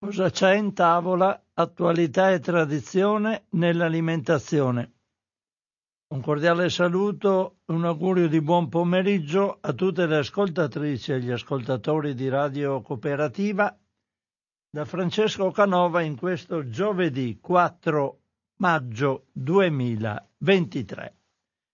[0.00, 1.46] Cosa c'è in tavola?
[1.54, 4.92] Attualità e tradizione nell'alimentazione.
[6.14, 12.14] Un cordiale saluto, un augurio di buon pomeriggio a tutte le ascoltatrici e gli ascoltatori
[12.14, 13.76] di Radio Cooperativa
[14.70, 18.20] da Francesco Canova in questo giovedì 4
[18.58, 21.17] maggio 2023.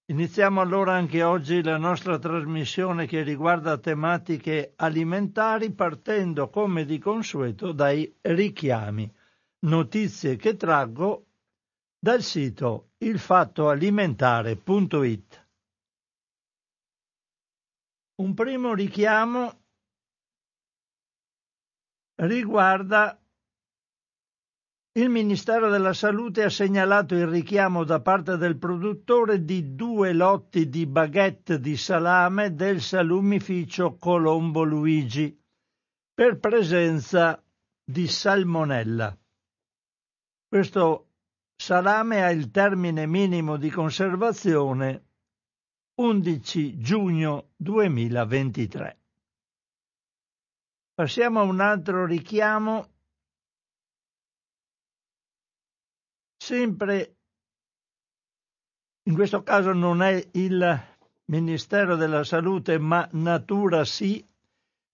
[0.07, 7.73] Iniziamo allora anche oggi la nostra trasmissione che riguarda tematiche alimentari partendo come di consueto
[7.73, 9.11] dai richiami,
[9.61, 11.29] notizie che traggo
[11.99, 15.49] dal sito ilfattoalimentare.it.
[18.17, 19.63] Un primo richiamo
[22.17, 23.19] riguarda
[24.97, 30.69] il Ministero della Salute ha segnalato il richiamo da parte del produttore di due lotti
[30.69, 35.37] di baguette di salame del salumificio Colombo Luigi
[36.15, 37.43] per presenza
[37.85, 39.19] di salmonella.
[40.47, 41.09] Questo
[41.57, 45.07] salame ha il termine minimo di conservazione
[45.97, 49.01] 11 giugno 2023.
[50.95, 52.94] Passiamo a un altro richiamo
[56.45, 57.17] sempre
[59.05, 60.83] in questo caso non è il
[61.27, 64.23] Ministero della Salute ma Natura Sì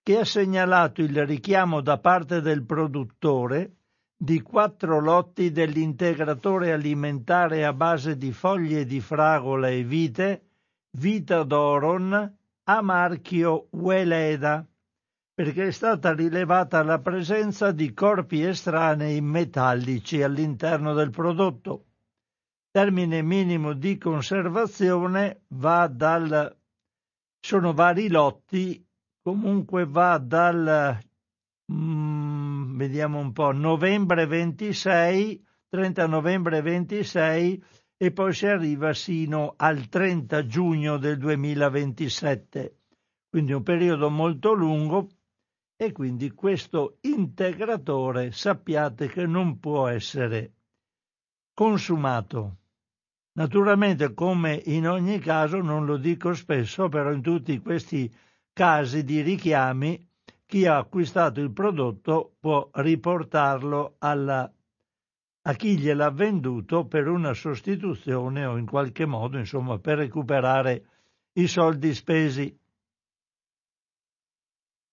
[0.01, 3.79] che ha segnalato il richiamo da parte del produttore
[4.17, 10.43] di quattro lotti dell'integratore alimentare a base di foglie di fragola e vite
[10.99, 14.65] Vita d'Oron a marchio Weleda
[15.35, 21.87] perché è stata rilevata la presenza di corpi estranei metallici all'interno del prodotto.
[22.71, 26.57] Termine minimo di conservazione va dal
[27.41, 28.87] sono vari lotti,
[29.23, 30.99] comunque va dal
[31.73, 37.65] mm, vediamo un po' novembre 26, 30 novembre 26
[37.97, 42.77] e poi si arriva sino al 30 giugno del 2027.
[43.31, 45.09] Quindi un periodo molto lungo
[45.83, 50.53] e quindi questo integratore sappiate che non può essere
[51.55, 52.57] consumato.
[53.33, 58.15] Naturalmente, come in ogni caso, non lo dico spesso, però in tutti questi
[58.53, 60.07] casi di richiami,
[60.45, 64.53] chi ha acquistato il prodotto può riportarlo alla,
[65.43, 70.85] a chi gliel'ha venduto per una sostituzione o in qualche modo, insomma, per recuperare
[71.33, 72.60] i soldi spesi.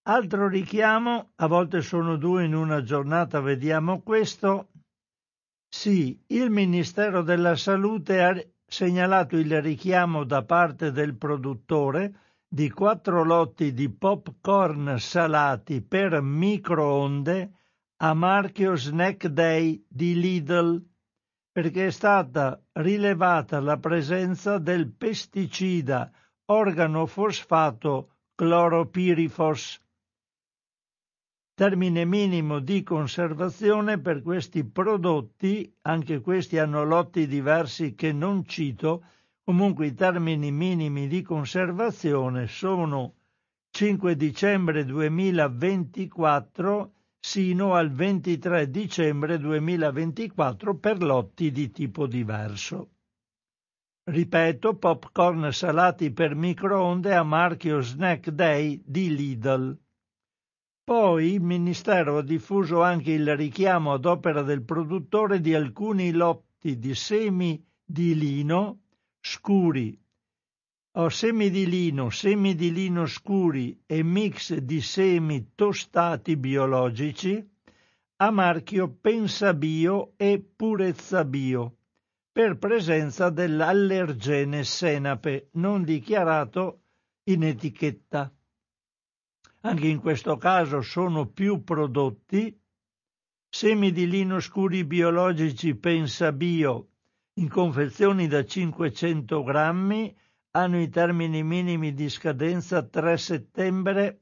[0.10, 4.70] Altro richiamo, a volte sono due in una giornata, vediamo questo.
[5.68, 13.26] Sì, il Ministero della Salute ha segnalato il richiamo da parte del produttore di quattro
[13.26, 17.52] lotti di popcorn salati per microonde
[17.98, 20.86] a marchio Snack Day di Lidl,
[21.52, 26.10] perché è stata rilevata la presenza del pesticida
[26.46, 29.82] organofosfato cloropirifos
[31.58, 39.04] termine minimo di conservazione per questi prodotti, anche questi hanno lotti diversi che non cito,
[39.44, 43.16] comunque i termini minimi di conservazione sono
[43.72, 52.92] 5 dicembre 2024 sino al 23 dicembre 2024 per lotti di tipo diverso.
[54.04, 59.86] Ripeto, popcorn salati per microonde a marchio Snack Day di Lidl.
[60.88, 66.80] Poi il Ministero ha diffuso anche il richiamo ad opera del produttore di alcuni lotti
[66.80, 68.84] di semi di lino
[69.20, 70.00] scuri.
[70.94, 77.46] O semi di lino, semi di lino scuri e mix di semi tostati biologici
[78.16, 81.80] a marchio Pensa Bio e Purezza Bio
[82.32, 86.84] per presenza dell'allergene senape non dichiarato
[87.24, 88.32] in etichetta
[89.68, 92.58] anche in questo caso sono più prodotti,
[93.50, 96.88] semi di lino scuri biologici Pensa Bio
[97.34, 100.16] in confezioni da 500 grammi
[100.52, 104.22] hanno i termini minimi di scadenza 3 settembre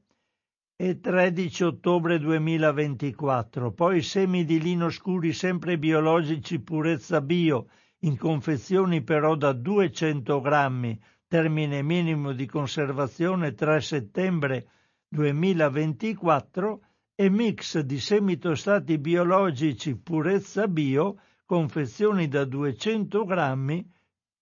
[0.74, 3.70] e 13 ottobre 2024.
[3.72, 7.68] Poi semi di lino scuri sempre biologici purezza bio
[8.00, 14.68] in confezioni però da 200 grammi, termine minimo di conservazione 3 settembre
[15.08, 16.80] 2024
[17.14, 23.90] e mix di semitostati biologici purezza bio, confezioni da 200 grammi,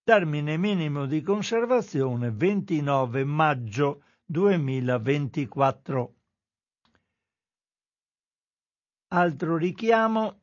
[0.02, 6.14] termine minimo di conservazione 29 maggio 2024.
[9.08, 10.40] Altro richiamo.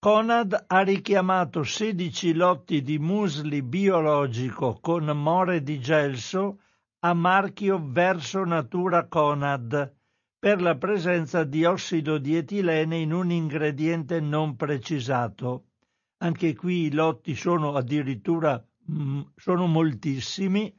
[0.00, 6.60] Conad ha richiamato 16 lotti di musli biologico con more di gelso
[7.00, 9.94] a marchio verso Natura Conad
[10.38, 15.66] per la presenza di ossido di etilene in un ingrediente non precisato.
[16.18, 18.60] Anche qui i lotti sono addirittura
[18.90, 20.74] mm, sono moltissimi,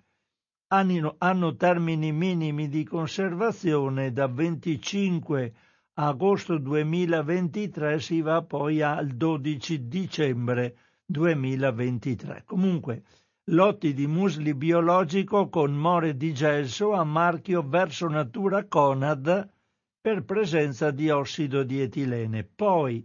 [0.72, 5.54] hanno, hanno termini minimi di conservazione da 25
[5.94, 12.44] agosto 2023 si va poi al 12 dicembre 2023.
[12.46, 13.04] Comunque,
[13.52, 19.50] lotti di musli biologico con more di gelso a marchio verso natura Conad
[20.00, 22.44] per presenza di ossido di etilene.
[22.44, 23.04] Poi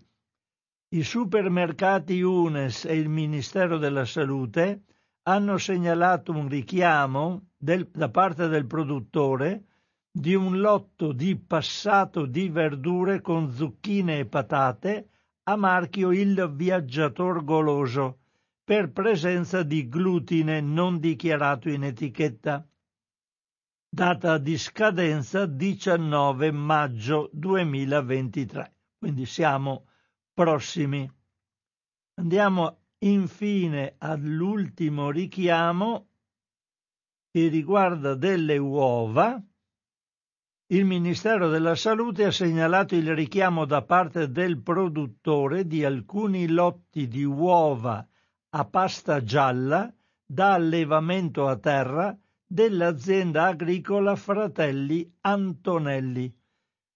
[0.94, 4.82] i supermercati UNES e il Ministero della Salute
[5.22, 9.64] hanno segnalato un richiamo del, da parte del produttore
[10.10, 15.08] di un lotto di passato di verdure con zucchine e patate
[15.44, 18.18] a marchio Il Viaggiator Goloso
[18.64, 22.66] per presenza di glutine non dichiarato in etichetta.
[23.86, 28.74] Data di scadenza 19 maggio 2023.
[28.98, 29.88] Quindi siamo
[30.32, 31.08] prossimi.
[32.14, 36.08] Andiamo infine all'ultimo richiamo
[37.30, 39.40] che riguarda delle uova.
[40.68, 47.06] Il Ministero della Salute ha segnalato il richiamo da parte del produttore di alcuni lotti
[47.06, 48.08] di uova
[48.56, 49.92] a pasta gialla
[50.24, 52.16] da allevamento a terra
[52.46, 56.32] dell'azienda agricola Fratelli Antonelli,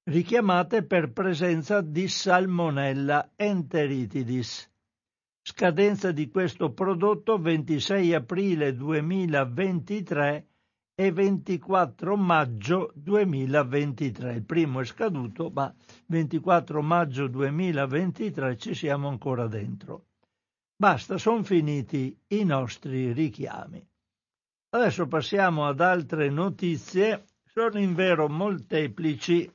[0.05, 4.71] richiamate per presenza di Salmonella enteritidis.
[5.43, 10.47] Scadenza di questo prodotto 26 aprile 2023
[10.95, 14.35] e 24 maggio 2023.
[14.35, 15.75] Il primo è scaduto, ma
[16.07, 20.08] 24 maggio 2023 ci siamo ancora dentro.
[20.81, 23.85] Basta, sono finiti i nostri richiami.
[24.71, 29.53] Adesso passiamo ad altre notizie, sono in vero molteplici.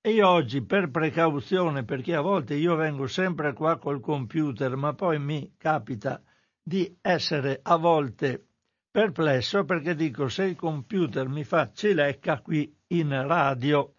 [0.00, 4.94] E io oggi per precauzione, perché a volte io vengo sempre qua col computer, ma
[4.94, 6.20] poi mi capita
[6.60, 8.44] di essere a volte
[8.90, 13.94] perplesso perché dico se il computer mi fa cilecca qui in radio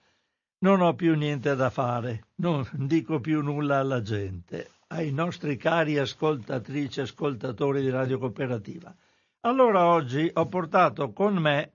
[0.59, 5.97] non ho più niente da fare, non dico più nulla alla gente ai nostri cari
[5.97, 8.95] ascoltatrici e ascoltatori di Radio Cooperativa.
[9.41, 11.71] Allora oggi ho portato con me,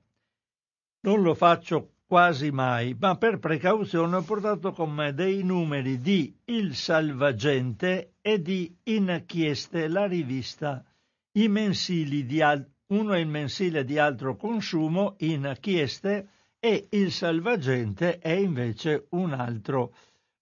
[1.01, 6.33] non lo faccio quasi mai, ma per precauzione ho portato con me dei numeri di
[6.45, 10.85] Il Salvagente e di Inchieste, la rivista,
[11.33, 16.29] i mensili di al- uno è il mensile di altro consumo, Inchieste,
[16.61, 19.93] e Il Salvagente è invece un altro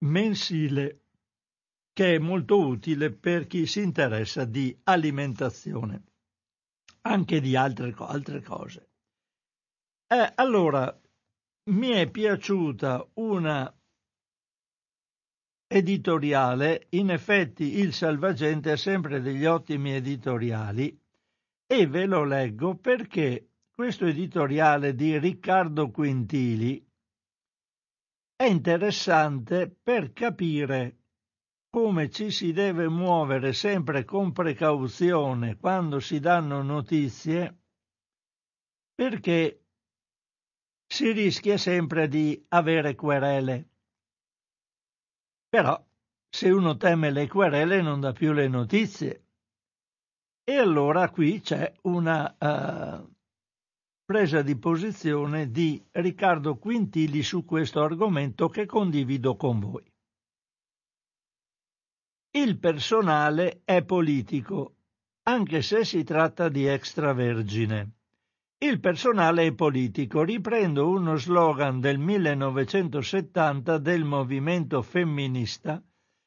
[0.01, 1.01] mensile
[1.97, 6.03] che è molto utile per chi si interessa di alimentazione,
[7.01, 8.91] anche di altre, altre cose.
[10.07, 10.95] Eh, allora,
[11.71, 13.75] mi è piaciuta una
[15.67, 21.01] editoriale, in effetti il Salvagente ha sempre degli ottimi editoriali
[21.67, 26.87] e ve lo leggo perché questo editoriale di Riccardo Quintili
[28.37, 30.99] è interessante per capire
[31.77, 37.55] come ci si deve muovere sempre con precauzione quando si danno notizie,
[38.95, 39.63] perché
[40.87, 43.69] si rischia sempre di avere querele.
[45.51, 45.79] Però
[46.31, 49.27] se uno teme le querele non dà più le notizie.
[50.45, 53.15] E allora qui c'è una uh,
[54.03, 59.95] presa di posizione di Riccardo Quintili su questo argomento che condivido con voi.
[62.31, 64.75] Il personale è politico,
[65.23, 67.91] anche se si tratta di extravergine.
[68.59, 75.83] Il personale è politico, riprendo uno slogan del 1970 del movimento femminista,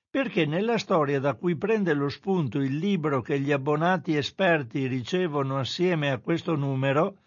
[0.09, 5.57] perché nella storia da cui prende lo spunto il libro che gli abbonati esperti ricevono
[5.57, 7.19] assieme a questo numero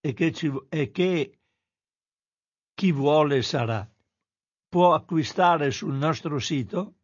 [0.00, 1.38] e che, ci, e che
[2.74, 3.86] chi vuole sarà,
[4.68, 6.94] può acquistare sul nostro sito,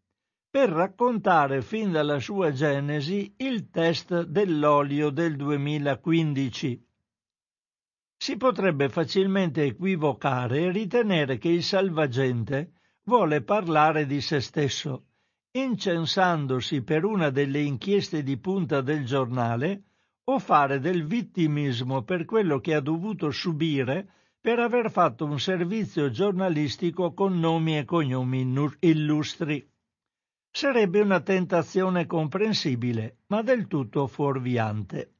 [0.56, 6.82] per raccontare fin dalla sua genesi il test dell'olio del 2015.
[8.16, 12.72] Si potrebbe facilmente equivocare e ritenere che il salvagente
[13.02, 15.08] vuole parlare di se stesso,
[15.50, 19.82] incensandosi per una delle inchieste di punta del giornale
[20.24, 24.08] o fare del vittimismo per quello che ha dovuto subire
[24.40, 28.40] per aver fatto un servizio giornalistico con nomi e cognomi
[28.80, 29.74] illustri.
[30.56, 35.16] Sarebbe una tentazione comprensibile, ma del tutto fuorviante.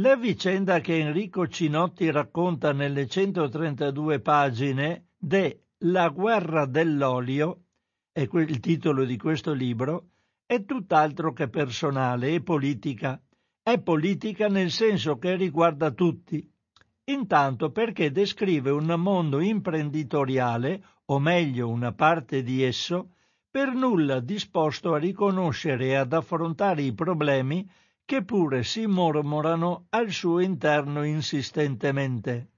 [0.00, 7.62] La vicenda che Enrico Cinotti racconta nelle 132 pagine de La guerra dell'olio,
[8.12, 10.08] è il titolo di questo libro,
[10.44, 13.18] è tutt'altro che personale e politica.
[13.62, 16.46] È politica nel senso che riguarda tutti,
[17.04, 23.12] intanto perché descrive un mondo imprenditoriale, o meglio una parte di esso,
[23.56, 27.66] per nulla disposto a riconoscere e ad affrontare i problemi
[28.04, 32.50] che pure si mormorano al suo interno insistentemente.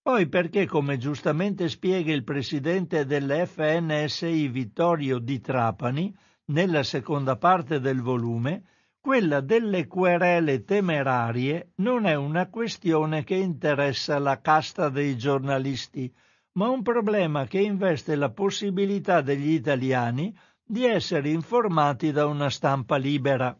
[0.00, 6.16] Poi perché, come giustamente spiega il presidente dell'FNSI Vittorio Di Trapani,
[6.46, 8.62] nella seconda parte del volume,
[8.98, 16.10] quella delle querele temerarie non è una questione che interessa la casta dei giornalisti,
[16.54, 22.96] ma un problema che investe la possibilità degli italiani di essere informati da una stampa
[22.96, 23.56] libera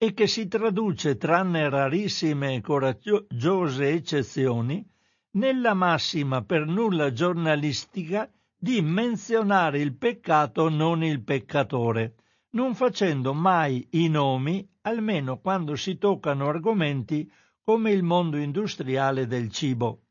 [0.00, 4.88] e che si traduce, tranne rarissime e coraggiose eccezioni,
[5.32, 12.14] nella massima per nulla giornalistica di menzionare il peccato non il peccatore,
[12.50, 17.30] non facendo mai i nomi, almeno quando si toccano argomenti
[17.62, 20.07] come il mondo industriale del cibo.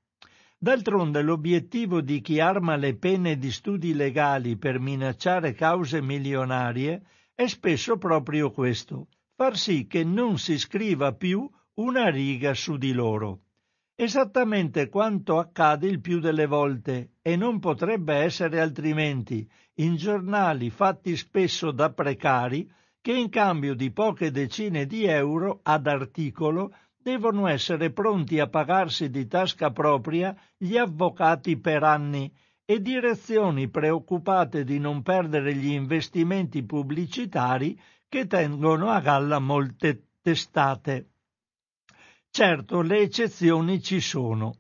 [0.60, 7.04] D'altronde l'obiettivo di chi arma le pene di studi legali per minacciare cause milionarie
[7.36, 12.92] è spesso proprio questo, far sì che non si scriva più una riga su di
[12.92, 13.42] loro.
[13.94, 21.16] Esattamente quanto accade il più delle volte, e non potrebbe essere altrimenti, in giornali fatti
[21.16, 22.68] spesso da precari
[23.00, 26.74] che in cambio di poche decine di euro ad articolo
[27.08, 32.30] devono essere pronti a pagarsi di tasca propria gli avvocati per anni
[32.66, 41.12] e direzioni preoccupate di non perdere gli investimenti pubblicitari che tengono a galla molte testate.
[42.30, 44.58] Certo, le eccezioni ci sono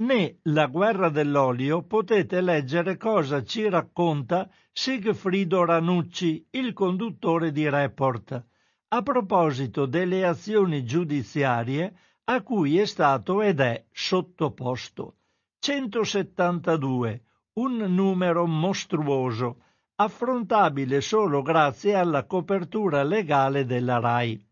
[0.00, 8.44] né La guerra dell'olio potete leggere cosa ci racconta Sigfrido Ranucci, il conduttore di Report,
[8.92, 11.94] a proposito delle azioni giudiziarie
[12.24, 15.14] a cui è stato ed è sottoposto.
[15.60, 17.22] 172,
[17.54, 19.62] un numero mostruoso,
[19.96, 24.44] affrontabile solo grazie alla copertura legale della RAI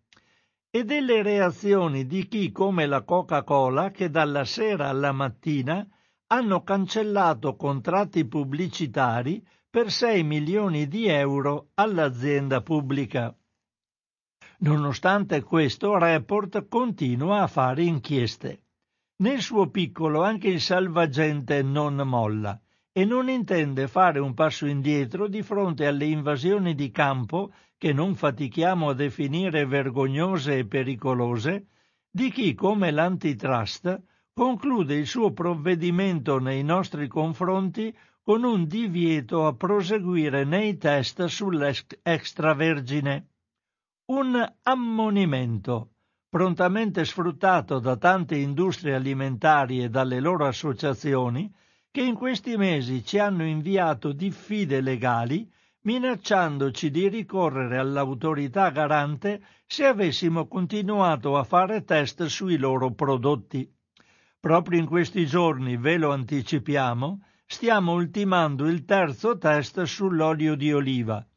[0.71, 5.85] e delle reazioni di chi come la Coca-Cola che dalla sera alla mattina
[6.29, 13.35] hanno cancellato contratti pubblicitari per 6 milioni di euro all'azienda pubblica.
[14.61, 18.63] Nonostante questo, Report continua a fare inchieste.
[19.19, 22.61] Nel suo piccolo anche il salvagente non molla
[22.93, 28.17] e non intende fare un passo indietro di fronte alle invasioni di campo che non
[28.17, 31.67] fatichiamo a definire vergognose e pericolose,
[32.11, 39.55] di chi, come l'antitrust, conclude il suo provvedimento nei nostri confronti con un divieto a
[39.55, 43.28] proseguire nei test sull'extravergine.
[44.11, 45.91] Un ammonimento,
[46.31, 51.53] prontamente sfruttato da tante industrie alimentari e dalle loro associazioni,
[51.91, 55.47] che in questi mesi ci hanno inviato diffide legali
[55.83, 63.71] minacciandoci di ricorrere all'autorità garante se avessimo continuato a fare test sui loro prodotti.
[64.41, 71.28] Proprio in questi giorni, ve lo anticipiamo, stiamo ultimando il terzo test sull'olio di oliva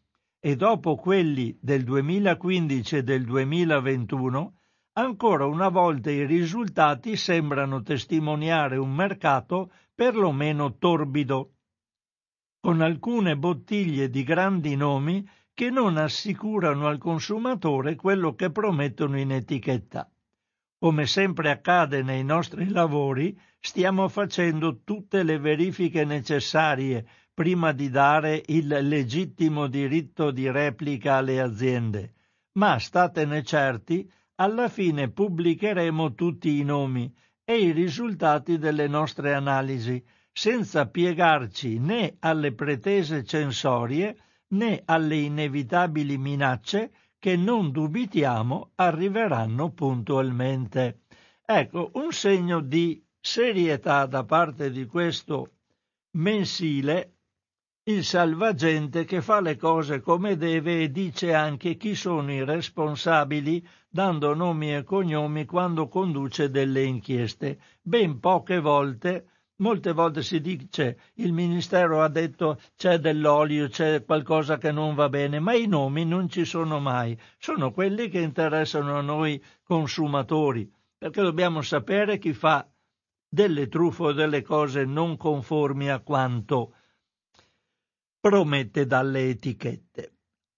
[0.43, 4.55] e dopo quelli del 2015 e del 2021,
[4.93, 11.51] ancora una volta i risultati sembrano testimoniare un mercato perlomeno torbido
[12.59, 19.31] con alcune bottiglie di grandi nomi che non assicurano al consumatore quello che promettono in
[19.31, 20.09] etichetta.
[20.79, 28.43] Come sempre accade nei nostri lavori, stiamo facendo tutte le verifiche necessarie prima di dare
[28.47, 32.13] il legittimo diritto di replica alle aziende,
[32.53, 40.03] ma statene certi, alla fine pubblicheremo tutti i nomi e i risultati delle nostre analisi,
[40.31, 44.15] senza piegarci né alle pretese censorie
[44.49, 51.01] né alle inevitabili minacce che non dubitiamo arriveranno puntualmente.
[51.45, 55.51] Ecco, un segno di serietà da parte di questo
[56.13, 57.17] mensile
[57.85, 63.67] il salvagente che fa le cose come deve e dice anche chi sono i responsabili,
[63.89, 67.59] dando nomi e cognomi quando conduce delle inchieste.
[67.81, 74.59] Ben poche volte, molte volte si dice il ministero ha detto c'è dell'olio, c'è qualcosa
[74.59, 78.95] che non va bene, ma i nomi non ci sono mai, sono quelli che interessano
[78.95, 82.69] a noi consumatori, perché dobbiamo sapere chi fa
[83.27, 86.75] delle truffe o delle cose non conformi a quanto
[88.21, 90.13] promette dalle etichette.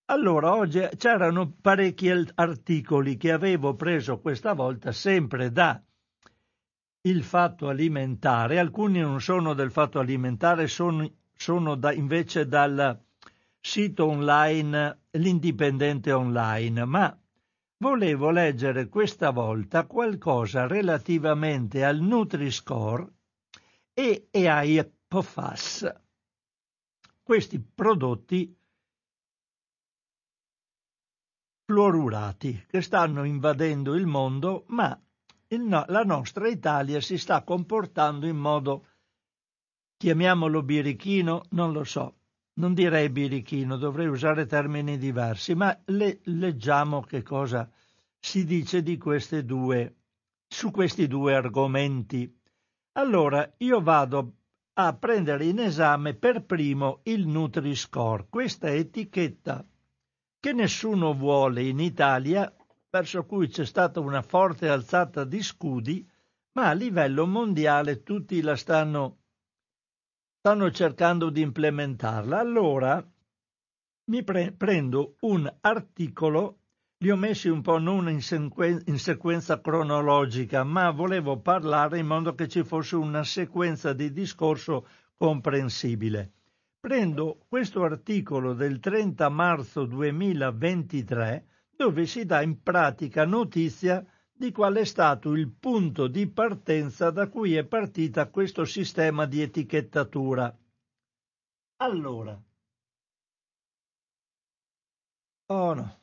[0.08, 5.82] Allora, oggi c'erano parecchi articoli che avevo preso questa volta sempre da
[7.06, 13.02] il fatto alimentare, alcuni non sono del fatto alimentare, sono, sono da, invece dal
[13.60, 17.18] sito online, l'indipendente online, ma
[17.78, 23.08] volevo leggere questa volta qualcosa relativamente al Nutri-Score
[23.94, 26.03] e, e ai PFAS
[27.24, 28.56] questi prodotti
[31.66, 35.00] fluorurati che stanno invadendo il mondo, ma
[35.48, 38.88] il la nostra Italia si sta comportando in modo,
[39.98, 42.18] chiamiamolo birichino, non lo so,
[42.56, 47.70] non direi birichino, dovrei usare termini diversi, ma le, leggiamo che cosa
[48.20, 49.96] si dice di queste due,
[50.48, 52.40] su questi due argomenti.
[52.94, 54.34] Allora, io vado
[54.76, 59.66] a prendere in esame per primo il Nutri-Score, questa etichetta
[60.40, 62.54] che nessuno vuole in Italia,
[62.90, 66.10] verso cui c'è stata una forte alzata di scudi,
[66.54, 69.20] ma a livello mondiale tutti la stanno,
[70.40, 72.40] stanno cercando di implementarla.
[72.40, 73.06] Allora
[74.06, 76.63] mi pre- prendo un articolo
[77.04, 82.08] li ho messi un po' non in, sequen- in, sequenza cronologica, ma volevo parlare in
[82.08, 86.32] modo che ci fosse una sequenza di discorso comprensibile.
[86.80, 91.46] Prendo questo articolo del 30 marzo 2023
[91.76, 97.28] dove si dà in pratica notizia di qual è stato il punto di partenza da
[97.28, 100.58] cui è partita questo sistema di etichettatura.
[101.78, 102.42] Allora.
[105.48, 106.03] Oh no.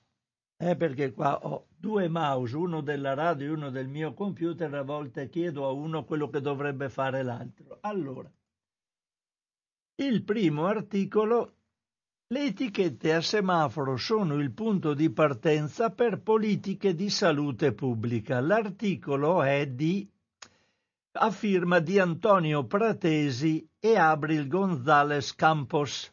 [0.61, 4.83] È perché qua ho due mouse, uno della radio e uno del mio computer, a
[4.83, 7.79] volte chiedo a uno quello che dovrebbe fare l'altro.
[7.81, 8.31] Allora,
[9.95, 11.55] il primo articolo,
[12.27, 18.39] le etichette a semaforo sono il punto di partenza per politiche di salute pubblica.
[18.41, 20.07] L'articolo è di
[21.13, 26.13] a firma di Antonio Pratesi e Abril González Campos.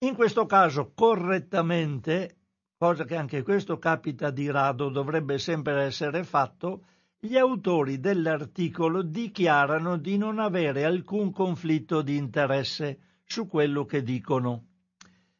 [0.00, 2.37] In questo caso correttamente
[2.78, 6.84] cosa che anche questo capita di rado, dovrebbe sempre essere fatto,
[7.18, 14.66] gli autori dell'articolo dichiarano di non avere alcun conflitto di interesse su quello che dicono.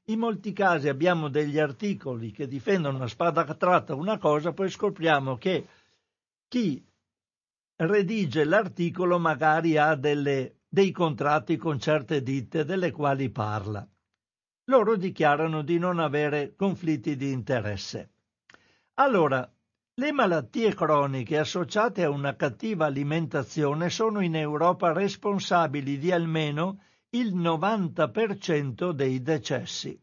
[0.07, 5.37] In molti casi abbiamo degli articoli che difendono a spada tratta una cosa, poi scopriamo
[5.37, 5.67] che
[6.49, 6.85] chi
[7.77, 13.89] redige l'articolo magari ha delle, dei contratti con certe ditte delle quali parla
[14.69, 18.11] loro dichiarano di non avere conflitti di interesse.
[18.95, 19.51] Allora,
[19.95, 27.35] le malattie croniche associate a una cattiva alimentazione sono in Europa responsabili di almeno il
[27.35, 30.01] 90% dei decessi.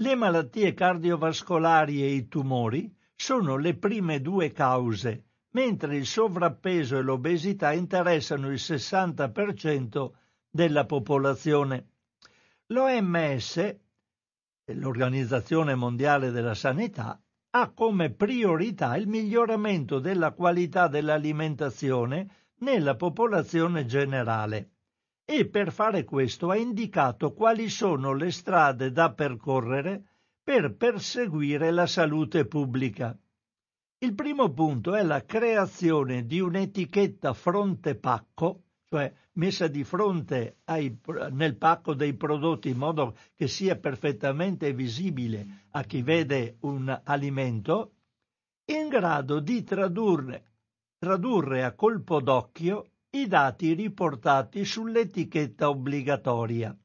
[0.00, 7.02] Le malattie cardiovascolari e i tumori sono le prime due cause, mentre il sovrappeso e
[7.02, 10.10] l'obesità interessano il 60%
[10.50, 11.97] della popolazione.
[12.70, 13.76] L'OMS,
[14.74, 17.18] l'Organizzazione Mondiale della Sanità,
[17.52, 24.72] ha come priorità il miglioramento della qualità dell'alimentazione nella popolazione generale
[25.24, 30.02] e per fare questo ha indicato quali sono le strade da percorrere
[30.42, 33.18] per perseguire la salute pubblica.
[34.00, 40.98] Il primo punto è la creazione di un'etichetta fronte pacco cioè messa di fronte ai,
[41.30, 47.92] nel pacco dei prodotti in modo che sia perfettamente visibile a chi vede un alimento,
[48.72, 50.44] in grado di tradurre,
[50.98, 56.76] tradurre a colpo d'occhio i dati riportati sull'etichetta obbligatoria,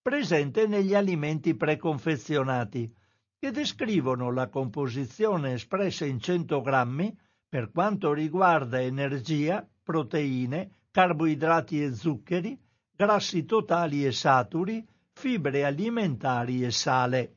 [0.00, 2.94] presente negli alimenti preconfezionati,
[3.38, 7.18] che descrivono la composizione espressa in 100 grammi
[7.48, 12.58] per quanto riguarda energia, proteine, carboidrati e zuccheri,
[12.96, 17.34] grassi totali e saturi, fibre alimentari e sale.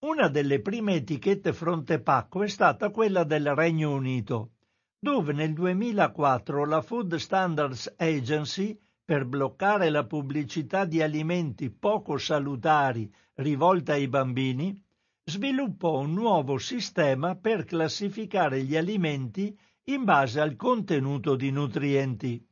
[0.00, 4.52] Una delle prime etichette fronte pacco è stata quella del Regno Unito,
[4.98, 13.12] dove nel 2004 la Food Standards Agency per bloccare la pubblicità di alimenti poco salutari
[13.34, 14.80] rivolta ai bambini,
[15.24, 22.44] sviluppò un nuovo sistema per classificare gli alimenti in base al contenuto di nutrienti.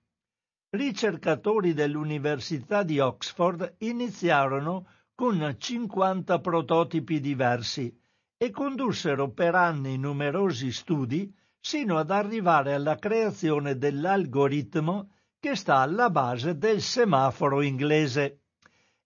[0.71, 7.93] Ricercatori dell'Università di Oxford iniziarono con 50 prototipi diversi
[8.37, 16.11] e condussero per anni numerosi studi sino ad arrivare alla creazione dell'algoritmo che sta alla
[16.11, 18.43] base del semaforo inglese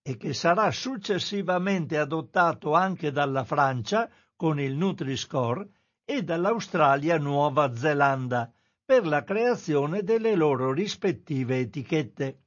[0.02, 5.68] e che sarà successivamente adottato anche dalla Francia con il Nutri-Score
[6.10, 8.50] e dall'Australia Nuova Zelanda
[8.82, 12.38] per la creazione delle loro rispettive etichette.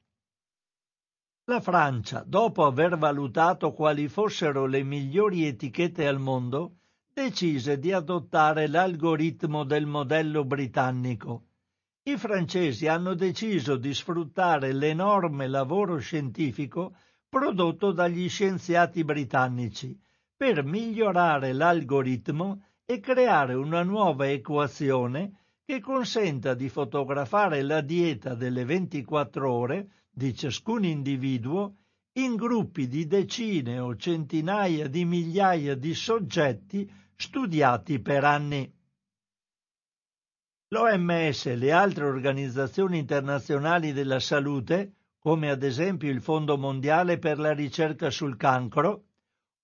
[1.43, 6.77] La Francia, dopo aver valutato quali fossero le migliori etichette al mondo,
[7.13, 11.43] decise di adottare l'algoritmo del modello britannico.
[12.01, 16.95] I francesi hanno deciso di sfruttare l'enorme lavoro scientifico
[17.29, 19.95] prodotto dagli scienziati britannici
[20.35, 28.65] per migliorare l'algoritmo e creare una nuova equazione che consenta di fotografare la dieta delle
[28.65, 31.77] 24 ore di ciascun individuo
[32.15, 38.69] in gruppi di decine o centinaia di migliaia di soggetti studiati per anni.
[40.73, 47.39] L'OMS e le altre organizzazioni internazionali della salute come ad esempio il Fondo Mondiale per
[47.39, 49.03] la ricerca sul cancro,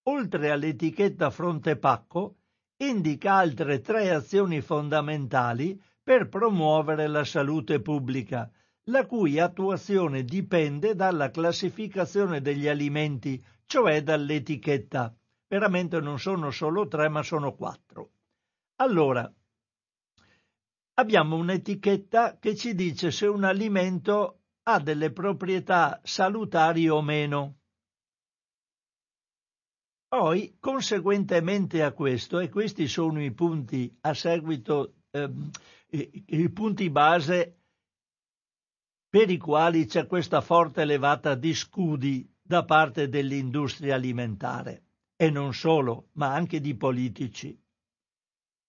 [0.03, 2.35] oltre all'etichetta Fronte Pacco,
[2.77, 8.49] indica altre tre azioni fondamentali per promuovere la salute pubblica,
[8.85, 15.13] la cui attuazione dipende dalla classificazione degli alimenti, cioè dall'etichetta.
[15.47, 18.11] Veramente non sono solo tre, ma sono quattro.
[18.75, 19.29] Allora,
[20.95, 27.55] abbiamo un'etichetta che ci dice se un alimento ha delle proprietà salutari o meno.
[30.17, 35.51] Poi, conseguentemente a questo, e questi sono i punti a seguito, ehm,
[35.89, 37.60] i, i punti base
[39.08, 45.53] per i quali c'è questa forte levata di scudi da parte dell'industria alimentare, e non
[45.53, 47.56] solo, ma anche di politici.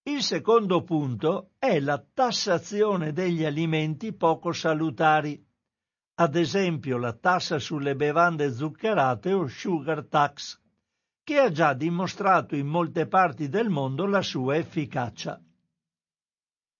[0.03, 5.43] Il secondo punto è la tassazione degli alimenti poco salutari
[6.19, 10.59] ad esempio la tassa sulle bevande zuccherate o sugar tax,
[11.29, 15.39] che ha già dimostrato in molte parti del mondo la sua efficacia.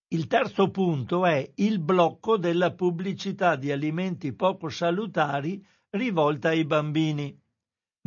[0.07, 7.39] Il terzo punto è il blocco della pubblicità di alimenti poco salutari rivolta ai bambini,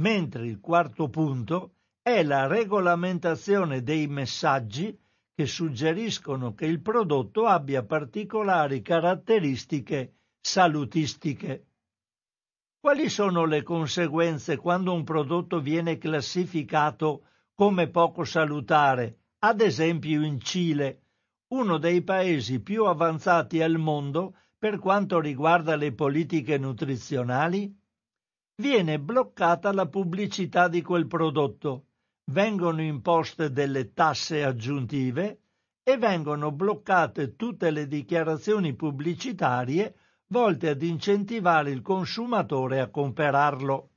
[0.01, 4.99] mentre il quarto punto è la regolamentazione dei messaggi
[5.33, 11.67] che suggeriscono che il prodotto abbia particolari caratteristiche salutistiche.
[12.83, 20.41] Quali sono le conseguenze quando un prodotto viene classificato come poco salutare, ad esempio in
[20.41, 21.03] Cile,
[21.53, 27.73] uno dei paesi più avanzati al mondo per quanto riguarda le politiche nutrizionali?
[28.57, 31.85] Viene bloccata la pubblicità di quel prodotto,
[32.33, 35.43] vengono imposte delle tasse aggiuntive
[35.85, 39.95] e vengono bloccate tutte le dichiarazioni pubblicitarie
[40.33, 43.91] volte ad incentivare il consumatore a comprarlo.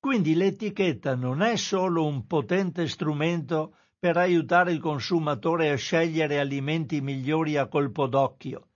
[0.00, 7.02] Quindi l'etichetta non è solo un potente strumento per aiutare il consumatore a scegliere alimenti
[7.02, 8.68] migliori a colpo d'occhio,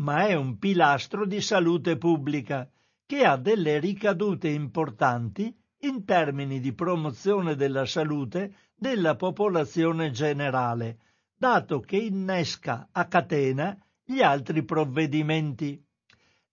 [0.00, 2.68] ma è un pilastro di salute pubblica
[3.06, 10.98] che ha delle ricadute importanti in termini di promozione della salute della popolazione generale,
[11.36, 15.83] dato che innesca a catena gli altri provvedimenti.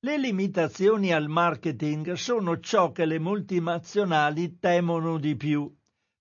[0.04, 5.72] Le limitazioni al marketing sono ciò che le multinazionali temono di più,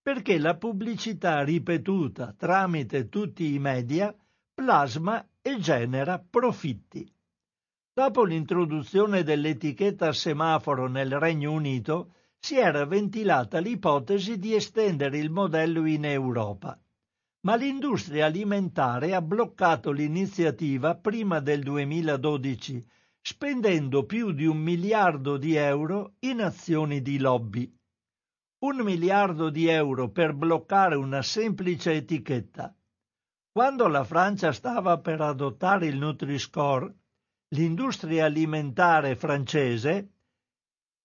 [0.02, 4.14] perché la pubblicità ripetuta tramite tutti i media
[4.52, 7.10] plasma e genera profitti.
[7.90, 15.86] Dopo l'introduzione dell'etichetta semaforo nel Regno Unito, si era ventilata l'ipotesi di estendere il modello
[15.86, 16.78] in Europa.
[17.46, 25.54] Ma l'industria alimentare ha bloccato l'iniziativa prima del 2012 spendendo più di un miliardo di
[25.54, 27.72] euro in azioni di lobby.
[28.64, 32.74] Un miliardo di euro per bloccare una semplice etichetta.
[33.52, 36.94] Quando la Francia stava per adottare il Nutri-Score,
[37.54, 40.10] l'industria alimentare francese,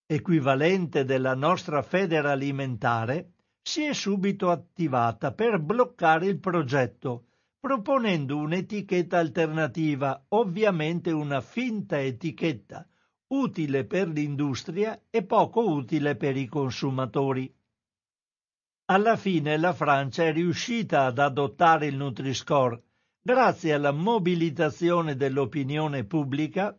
[0.05, 7.25] equivalente della nostra Federalimentare, si è subito attivata per bloccare il progetto
[7.65, 12.87] proponendo un'etichetta alternativa, ovviamente una finta etichetta,
[13.29, 17.51] utile per l'industria e poco utile per i consumatori.
[18.91, 22.83] Alla fine la Francia è riuscita ad adottare il Nutri-Score
[23.19, 26.77] grazie alla mobilitazione dell'opinione pubblica,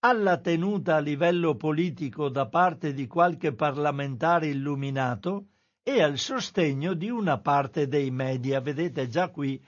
[0.00, 5.46] alla tenuta a livello politico da parte di qualche parlamentare illuminato
[5.82, 8.60] e al sostegno di una parte dei media.
[8.60, 9.58] Vedete già qui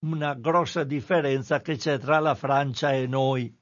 [0.00, 3.54] una grossa differenza che c'è tra la Francia e noi.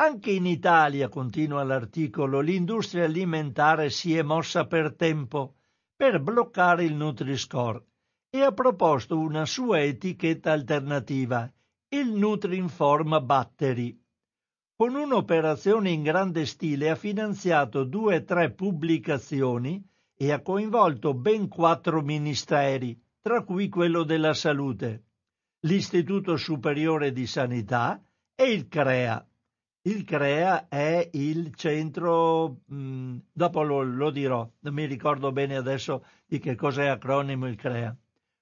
[0.00, 5.54] Anche in Italia, continua l'articolo, l'industria alimentare si è mossa per tempo
[5.94, 7.84] per bloccare il Nutri-Score
[8.30, 11.52] e ha proposto una sua etichetta alternativa,
[11.90, 14.00] il Nutrinform Battery.
[14.76, 19.84] Con un'operazione in grande stile ha finanziato due o tre pubblicazioni
[20.14, 25.04] e ha coinvolto ben quattro ministeri, tra cui quello della salute,
[25.60, 28.02] l'Istituto Superiore di Sanità
[28.34, 29.26] e il CREA.
[29.82, 35.56] Il CREA è il centro, mh, mm, dopo lo, lo, dirò, non mi ricordo bene
[35.56, 37.96] adesso di che cos'è acronimo il CREA.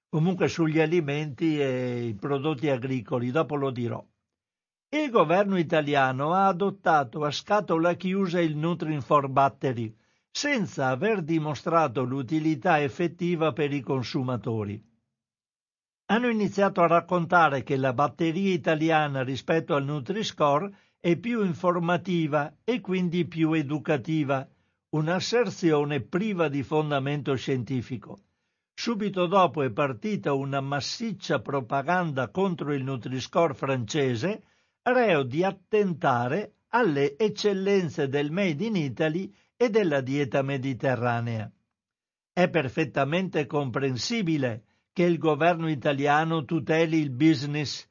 [0.09, 4.03] Comunque sugli alimenti e i prodotti agricoli, dopo lo dirò.
[4.89, 9.93] Il governo italiano ha adottato a scatola chiusa il Nutrin-for Battery,
[10.31, 14.83] senza aver dimostrato l'utilità effettiva per i consumatori.
[16.09, 22.79] Hanno iniziato a raccontare che la batteria italiana rispetto al Nutri-Score è più informativa e
[22.79, 24.47] quindi più educativa,
[24.89, 28.19] un'asserzione priva di fondamento scientifico.
[28.73, 34.43] Subito dopo è partita una massiccia propaganda contro il Nutri-Score francese,
[34.83, 41.51] reo di attentare alle eccellenze del Made in Italy e della dieta mediterranea.
[42.31, 47.89] È perfettamente comprensibile che il governo italiano tuteli il business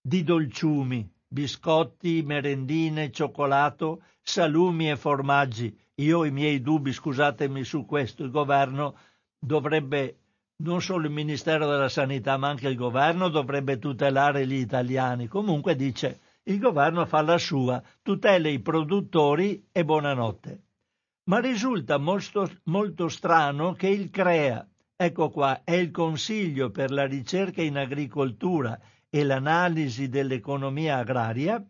[0.00, 5.78] di dolciumi, biscotti, merendine, cioccolato, salumi e formaggi.
[5.96, 8.96] Io ho i miei dubbi, scusatemi su questo, il governo
[9.38, 10.18] dovrebbe,
[10.56, 15.28] non solo il Ministero della Sanità, ma anche il governo dovrebbe tutelare gli italiani.
[15.28, 20.62] Comunque dice, il governo fa la sua, tutela i produttori e buonanotte.
[21.26, 27.06] Ma risulta molto, molto strano che il CREA, ecco qua, è il Consiglio per la
[27.06, 31.64] ricerca in agricoltura e l'analisi dell'economia agraria,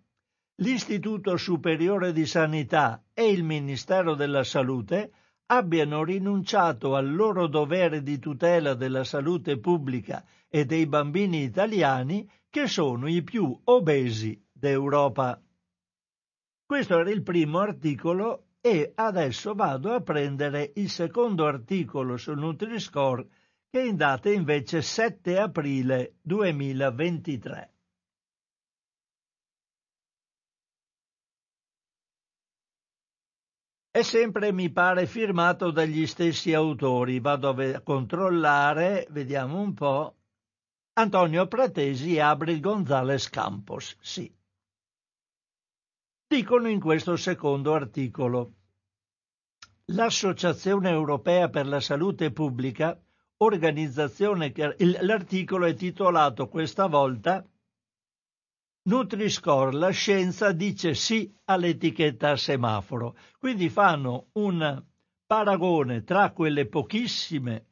[0.57, 5.13] l'Istituto Superiore di Sanità e il Ministero della Salute
[5.47, 12.67] abbiano rinunciato al loro dovere di tutela della salute pubblica e dei bambini italiani che
[12.67, 15.41] sono i più obesi d'Europa.
[16.65, 23.29] Questo era il primo articolo e adesso vado a prendere il secondo articolo sul Nutri-Score
[23.69, 27.75] che in data invece 7 aprile 2023.
[33.91, 37.21] E sempre mi pare firmato dagli stessi autori.
[37.21, 40.17] Vado a controllare, vediamo un po'.
[40.95, 44.34] Antonio Pratesi e Abril Gonzales Campos, sì.
[46.27, 48.53] Dicono in questo secondo articolo.
[49.87, 52.99] L'Associazione Europea per la Salute Pubblica
[53.39, 57.47] organizzazione che l'articolo è titolato questa volta
[58.87, 63.17] Nutri-Score, la scienza dice sì all'etichetta a semaforo.
[63.39, 64.83] Quindi fanno un
[65.27, 67.67] paragone tra quelle pochissime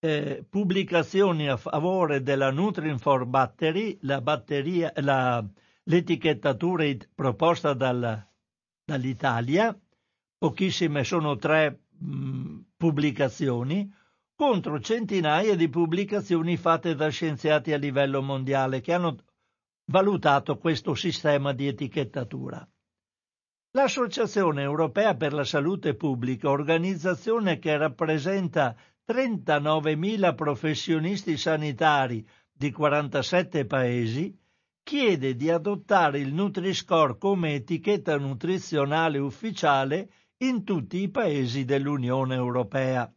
[0.00, 5.42] eh, pubblicazioni a favore della Nutrin-For Battery, la batteria, la,
[5.84, 8.26] l'etichettatura proposta dal,
[8.84, 9.78] dall'Italia,
[10.38, 13.92] pochissime sono tre mh, pubblicazioni,
[14.34, 19.16] contro centinaia di pubblicazioni fatte da scienziati a livello mondiale che hanno
[19.86, 22.66] valutato questo sistema di etichettatura.
[23.72, 34.36] L'Associazione Europea per la Salute Pubblica, organizzazione che rappresenta 39.000 professionisti sanitari di 47 paesi,
[34.84, 43.10] chiede di adottare il Nutri-Score come etichetta nutrizionale ufficiale in tutti i paesi dell'Unione Europea.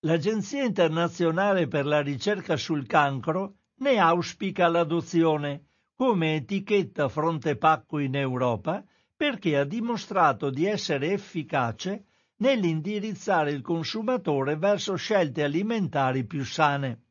[0.00, 5.64] L'Agenzia internazionale per la ricerca sul cancro ne auspica l'adozione
[5.96, 8.84] come etichetta fronte pacco in Europa
[9.16, 12.04] perché ha dimostrato di essere efficace
[12.36, 17.04] nell'indirizzare il consumatore verso scelte alimentari più sane.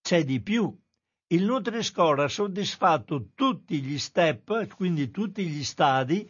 [0.00, 0.74] C'è di più.
[1.32, 6.28] Il Nutri-Score ha soddisfatto tutti gli step, quindi tutti gli stadi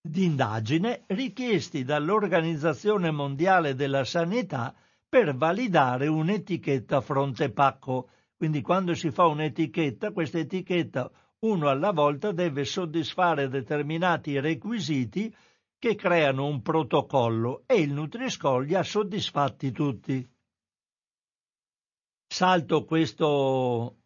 [0.00, 4.74] di indagine richiesti dall'Organizzazione Mondiale della Sanità
[5.06, 8.08] per validare un'etichetta fronte pacco.
[8.38, 11.10] Quindi quando si fa un'etichetta, questa etichetta
[11.40, 15.30] uno alla volta deve soddisfare determinati requisiti
[15.78, 20.26] che creano un protocollo e il Nutri-Score li ha soddisfatti tutti.
[22.32, 23.96] Salto questo,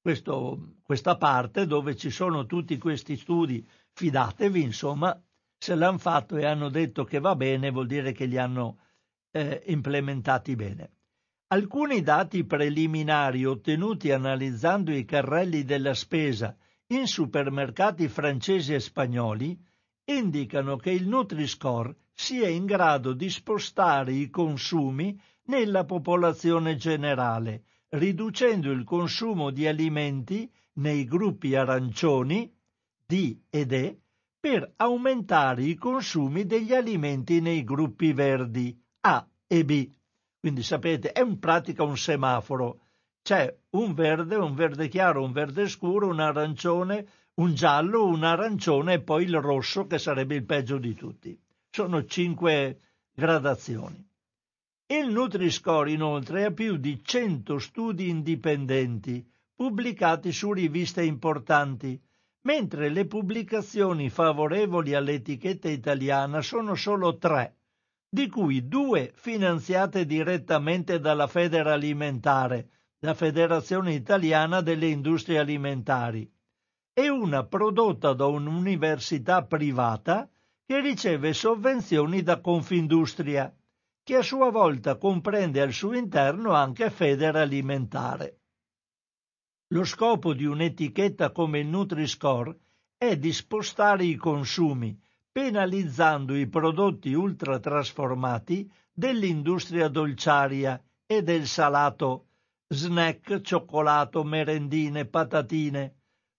[0.00, 5.22] questo, questa parte dove ci sono tutti questi studi, fidatevi, insomma,
[5.58, 8.78] se l'hanno fatto e hanno detto che va bene, vuol dire che li hanno
[9.32, 10.92] eh, implementati bene.
[11.48, 19.62] Alcuni dati preliminari ottenuti analizzando i carrelli della spesa in supermercati francesi e spagnoli
[20.04, 27.64] indicano che il Nutri-Score sia in grado di spostare i consumi nella popolazione generale,
[27.94, 32.52] riducendo il consumo di alimenti nei gruppi arancioni
[33.06, 33.98] D ed E
[34.40, 39.90] per aumentare i consumi degli alimenti nei gruppi verdi A e B.
[40.40, 42.80] Quindi sapete, è in pratica un semaforo.
[43.22, 48.94] C'è un verde, un verde chiaro, un verde scuro, un arancione, un giallo, un arancione
[48.94, 51.38] e poi il rosso che sarebbe il peggio di tutti.
[51.70, 52.80] Sono cinque
[53.14, 54.06] gradazioni.
[54.86, 61.98] Il Nutri-Score inoltre ha più di 100 studi indipendenti pubblicati su riviste importanti
[62.42, 67.56] mentre le pubblicazioni favorevoli all'etichetta italiana sono solo tre,
[68.10, 72.68] di cui due finanziate direttamente dalla Federalimentare,
[72.98, 76.30] la Federazione Italiana delle Industrie Alimentari,
[76.92, 80.28] e una prodotta da un'università privata
[80.66, 83.50] che riceve sovvenzioni da Confindustria,
[84.04, 88.40] che a sua volta comprende al suo interno anche Federalimentare.
[89.68, 92.58] Lo scopo di un'etichetta come il Nutri-Score
[92.98, 95.00] è di spostare i consumi,
[95.32, 102.26] penalizzando i prodotti ultratrasformati dell'industria dolciaria e del salato,
[102.68, 105.94] snack, cioccolato, merendine, patatine,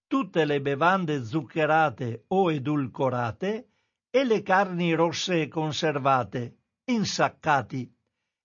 [0.05, 3.69] tutte le bevande zuccherate o edulcorate
[4.11, 7.91] e le carni rosse conservate, insaccati,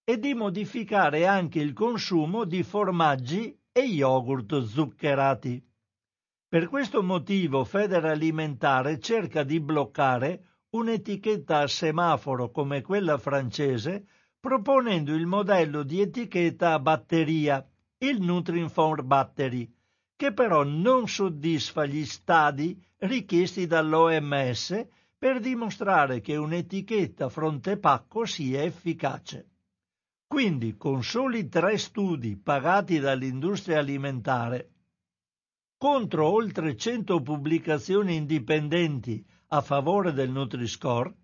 [0.04, 5.64] e di modificare anche il consumo di formaggi e yogurt zuccherati.
[6.48, 14.06] Per questo motivo Federalimentare cerca di bloccare un'etichetta a semaforo come quella francese,
[14.40, 17.64] proponendo il modello di etichetta a batteria,
[17.98, 19.72] il Nutrinform Battery,
[20.16, 24.86] che però non soddisfa gli stadi richiesti dall'OMS
[25.20, 29.50] per dimostrare che un'etichetta fronte pacco sia efficace.
[30.26, 34.70] Quindi, con soli tre studi pagati dall'industria alimentare,
[35.76, 41.14] contro oltre 100 pubblicazioni indipendenti a favore del Nutri-Score,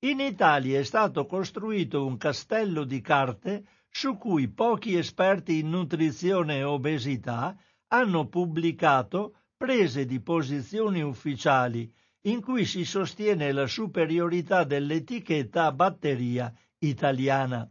[0.00, 6.56] in Italia è stato costruito un castello di carte su cui pochi esperti in nutrizione
[6.56, 11.88] e obesità hanno pubblicato prese di posizioni ufficiali
[12.26, 17.70] in cui si sostiene la superiorità dell'etichetta batteria italiana.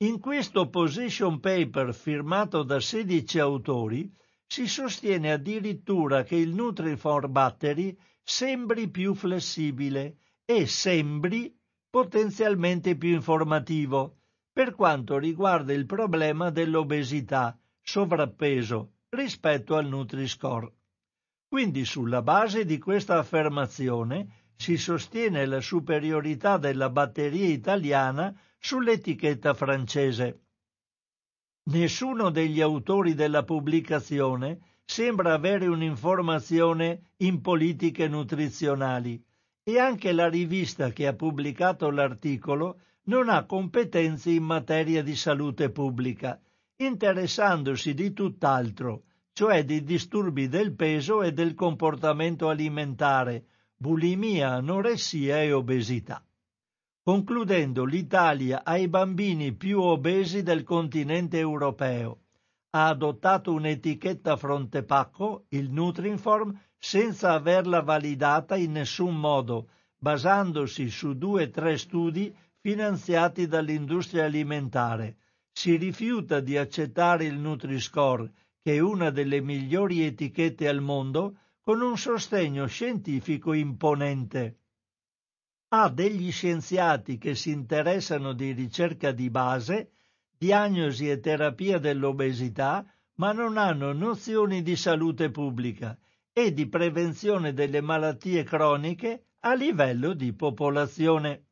[0.00, 4.12] In questo position paper firmato da 16 autori
[4.46, 11.52] si sostiene addirittura che il Nutriform Battery sembri più flessibile e sembri
[11.90, 14.18] potenzialmente più informativo
[14.52, 20.77] per quanto riguarda il problema dell'obesità, sovrappeso rispetto al Nutri-Score.
[21.48, 30.42] Quindi sulla base di questa affermazione si sostiene la superiorità della batteria italiana sull'etichetta francese.
[31.70, 39.22] Nessuno degli autori della pubblicazione sembra avere un'informazione in politiche nutrizionali
[39.62, 45.70] e anche la rivista che ha pubblicato l'articolo non ha competenze in materia di salute
[45.70, 46.38] pubblica,
[46.76, 49.04] interessandosi di tutt'altro,
[49.38, 53.44] cioè di disturbi del peso e del comportamento alimentare,
[53.76, 56.26] bulimia, anoressia e obesità.
[57.04, 62.22] Concludendo, l'Italia ha i bambini più obesi del continente europeo.
[62.70, 71.16] Ha adottato un'etichetta fronte pacco, il Nutrinform, senza averla validata in nessun modo, basandosi su
[71.16, 75.18] due o tre studi finanziati dall'industria alimentare.
[75.52, 78.32] Si rifiuta di accettare il Nutri-Score,
[78.68, 84.58] che è una delle migliori etichette al mondo, con un sostegno scientifico imponente
[85.70, 89.92] ha degli scienziati che si interessano di ricerca di base,
[90.36, 95.98] diagnosi e terapia dell'obesità, ma non hanno nozioni di salute pubblica
[96.30, 101.46] e di prevenzione delle malattie croniche a livello di popolazione.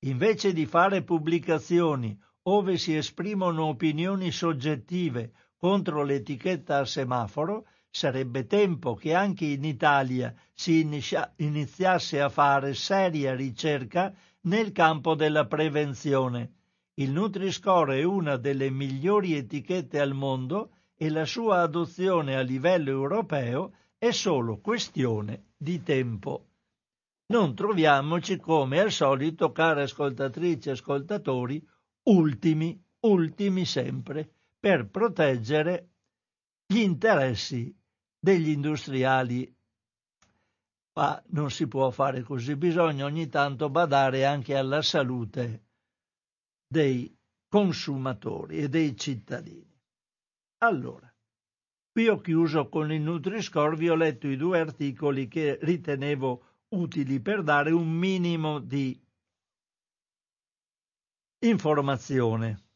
[0.00, 5.32] Invece di fare pubblicazioni ove si esprimono opinioni soggettive
[5.62, 10.80] contro l'etichetta a semaforo, sarebbe tempo che anche in Italia si
[11.36, 16.54] iniziasse a fare seria ricerca nel campo della prevenzione.
[16.94, 22.90] Il Nutri-Score è una delle migliori etichette al mondo e la sua adozione a livello
[22.90, 26.48] europeo è solo questione di tempo.
[27.26, 31.64] Non troviamoci come al solito, care ascoltatrici e ascoltatori,
[32.08, 34.32] ultimi, ultimi sempre,
[34.62, 35.90] per proteggere
[36.64, 37.76] gli interessi
[38.16, 39.52] degli industriali.
[40.94, 45.64] Ma non si può fare così, bisogna ogni tanto badare anche alla salute
[46.64, 47.12] dei
[47.48, 49.76] consumatori e dei cittadini.
[50.58, 51.12] Allora,
[51.90, 56.44] qui ho chiuso con il Nutri-Score, vi ho letto i due articoli che ritenevo
[56.76, 58.96] utili per dare un minimo di
[61.40, 62.71] informazione.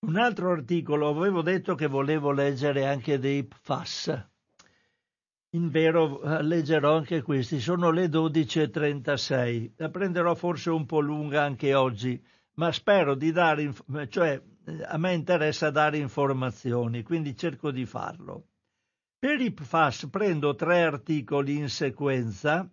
[0.00, 4.26] Un altro articolo, avevo detto che volevo leggere anche dei PFAS.
[5.50, 9.72] In vero eh, leggerò anche questi, sono le 12.36.
[9.76, 12.22] La prenderò forse un po' lunga anche oggi,
[12.54, 13.74] ma spero di dare,
[14.08, 14.40] cioè
[14.86, 18.46] a me interessa dare informazioni, quindi cerco di farlo.
[19.18, 22.70] Per i PFAS prendo tre articoli in sequenza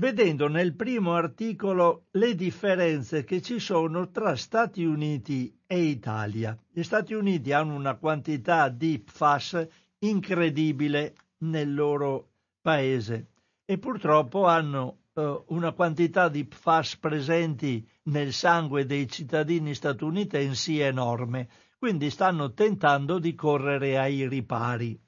[0.00, 6.56] vedendo nel primo articolo le differenze che ci sono tra Stati Uniti e Italia.
[6.72, 12.30] Gli Stati Uniti hanno una quantità di PFAS incredibile nel loro
[12.62, 13.26] paese
[13.66, 21.46] e purtroppo hanno eh, una quantità di PFAS presenti nel sangue dei cittadini statunitensi enorme,
[21.76, 24.98] quindi stanno tentando di correre ai ripari.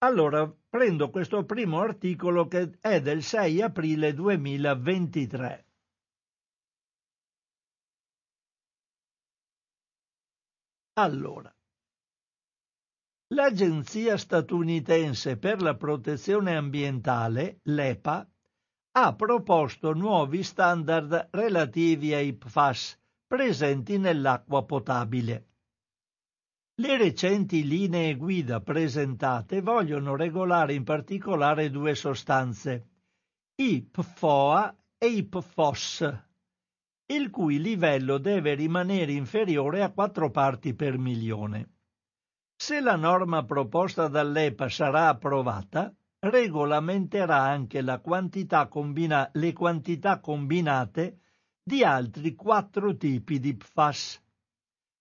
[0.00, 5.66] Allora, prendo questo primo articolo che è del 6 aprile 2023.
[10.98, 11.52] Allora,
[13.34, 18.28] l'Agenzia statunitense per la protezione ambientale, l'EPA,
[18.92, 25.46] ha proposto nuovi standard relativi ai PFAS presenti nell'acqua potabile.
[26.80, 32.90] Le recenti linee guida presentate vogliono regolare in particolare due sostanze,
[33.56, 36.22] i PFOA e i PFOS,
[37.06, 41.78] il cui livello deve rimanere inferiore a 4 parti per milione.
[42.54, 51.22] Se la norma proposta dall'EPA sarà approvata, regolamenterà anche quantità combina- le quantità combinate
[51.60, 54.26] di altri quattro tipi di PFAS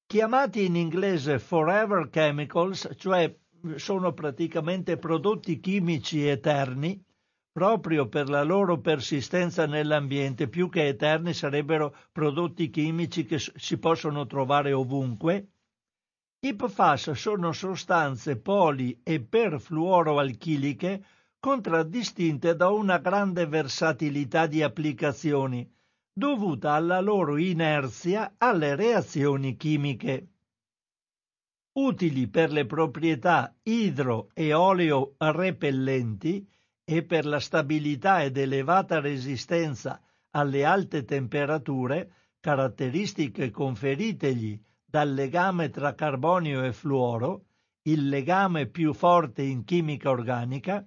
[0.07, 3.35] chiamati in inglese forever chemicals, cioè
[3.75, 7.03] sono praticamente prodotti chimici eterni,
[7.51, 14.25] proprio per la loro persistenza nell'ambiente, più che eterni sarebbero prodotti chimici che si possono
[14.25, 15.47] trovare ovunque.
[16.39, 21.03] I PFAS sono sostanze poli e perfluoroalchiliche
[21.39, 25.69] contraddistinte da una grande versatilità di applicazioni,
[26.17, 30.29] dovuta alla loro inerzia alle reazioni chimiche.
[31.73, 36.43] Utili per le proprietà idro e oleo repellenti
[36.83, 40.01] e per la stabilità ed elevata resistenza
[40.31, 47.45] alle alte temperature, caratteristiche conferitegli dal legame tra carbonio e fluoro,
[47.83, 50.83] il legame più forte in chimica organica,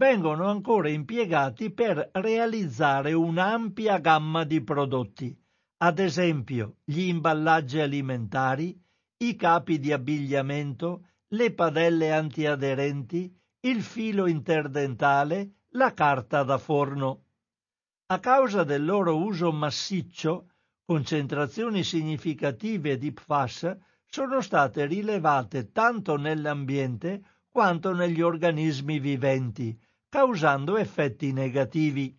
[0.00, 5.38] vengono ancora impiegati per realizzare un'ampia gamma di prodotti,
[5.82, 8.82] ad esempio gli imballaggi alimentari,
[9.18, 13.30] i capi di abbigliamento, le padelle antiaderenti,
[13.60, 17.24] il filo interdentale, la carta da forno.
[18.06, 20.48] A causa del loro uso massiccio,
[20.86, 23.76] concentrazioni significative di PFAS
[24.06, 29.78] sono state rilevate tanto nell'ambiente quanto negli organismi viventi,
[30.10, 32.14] causando effetti negativi.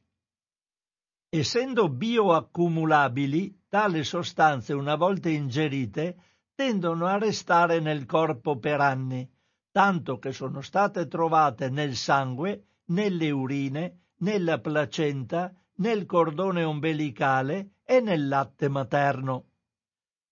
[1.28, 6.16] Essendo bioaccumulabili, tali sostanze una volta ingerite
[6.56, 9.30] tendono a restare nel corpo per anni,
[9.72, 18.00] tanto che sono state trovate nel sangue, nelle urine, nella placenta, nel cordone ombelicale e
[18.00, 19.48] nel latte materno.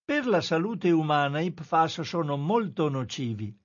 [0.06, 3.59] Per la salute umana i PFAS sono molto nocivi.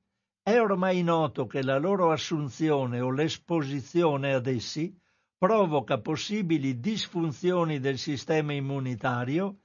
[0.47, 4.95] È ormai noto che la loro assunzione o l'esposizione ad essi
[5.39, 9.61] provoca possibili disfunzioni del sistema immunitario,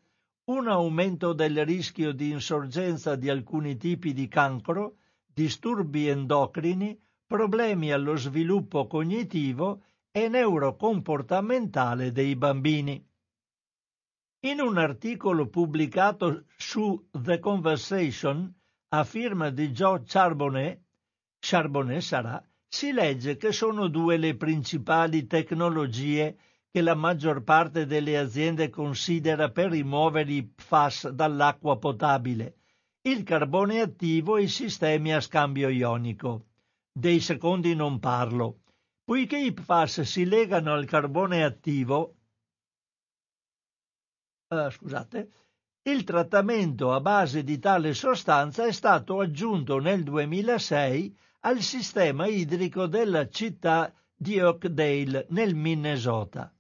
[0.46, 8.16] un aumento del rischio di insorgenza di alcuni tipi di cancro, disturbi endocrini, problemi allo
[8.16, 13.06] sviluppo cognitivo e neurocomportamentale dei bambini.
[14.44, 18.54] In un articolo pubblicato su The Conversation
[18.92, 20.82] a firma di Joe Charbonnet,
[21.40, 26.38] Charbonnet sarà, si legge che sono due le principali tecnologie
[26.72, 32.58] che la maggior parte delle aziende considera per rimuovere i PFAS dall'acqua potabile,
[33.02, 36.46] il carbone attivo e i sistemi a scambio ionico.
[36.92, 38.62] Dei secondi non parlo.
[39.04, 42.16] Poiché i PFAS si legano al carbone attivo,
[44.50, 45.32] uh, scusate,
[45.90, 52.86] il trattamento a base di tale sostanza è stato aggiunto nel 2006 al sistema idrico
[52.86, 56.54] della città di Oakdale nel Minnesota.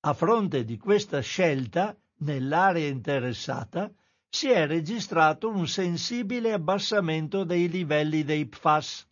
[0.00, 3.92] A fronte di questa scelta, nell'area interessata,
[4.28, 9.06] si è registrato un sensibile abbassamento dei livelli dei PFAS,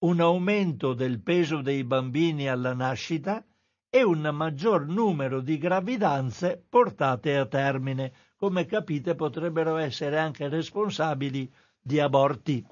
[0.00, 3.44] un aumento del peso dei bambini alla nascita
[3.88, 8.12] e un maggior numero di gravidanze portate a termine.
[8.40, 12.66] Come capite potrebbero essere anche responsabili di aborti.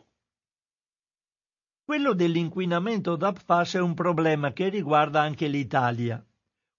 [1.85, 6.25] Quello dell'inquinamento da PFAS è un problema che riguarda anche l'Italia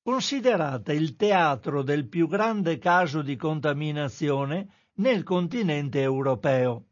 [0.01, 6.85] considerata il teatro del più grande caso di contaminazione nel continente europeo.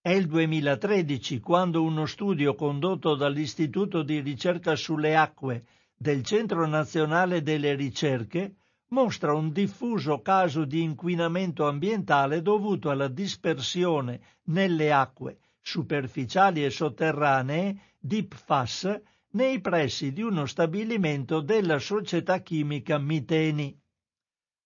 [0.00, 5.64] È il 2013 quando uno studio condotto dall'Istituto di ricerca sulle acque
[5.96, 8.58] del Centro Nazionale delle Ricerche
[8.92, 17.94] mostra un diffuso caso di inquinamento ambientale dovuto alla dispersione nelle acque superficiali e sotterranee
[17.98, 23.74] di PFAS nei pressi di uno stabilimento della società chimica Miteni.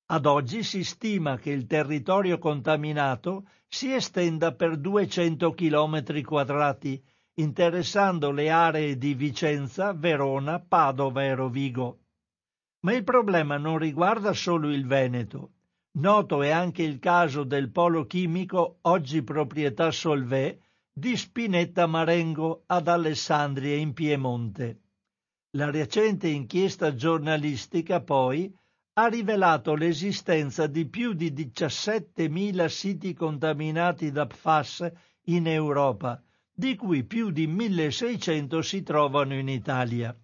[0.07, 7.01] Ad oggi si stima che il territorio contaminato si estenda per 200 km quadrati,
[7.35, 12.06] interessando le aree di Vicenza, Verona, Padova e Rovigo.
[12.87, 15.55] Ma il problema non riguarda solo il Veneto.
[15.97, 20.57] Noto è anche il caso del polo chimico, oggi proprietà Solvay,
[20.93, 24.83] di Spinetta Marengo ad Alessandria in Piemonte.
[25.57, 28.55] La recente inchiesta giornalistica poi
[28.93, 34.93] ha rivelato l'esistenza di più di 17.000 siti contaminati da PFAS
[35.25, 36.23] in Europa,
[36.55, 40.17] di cui più di 1.600 si trovano in Italia.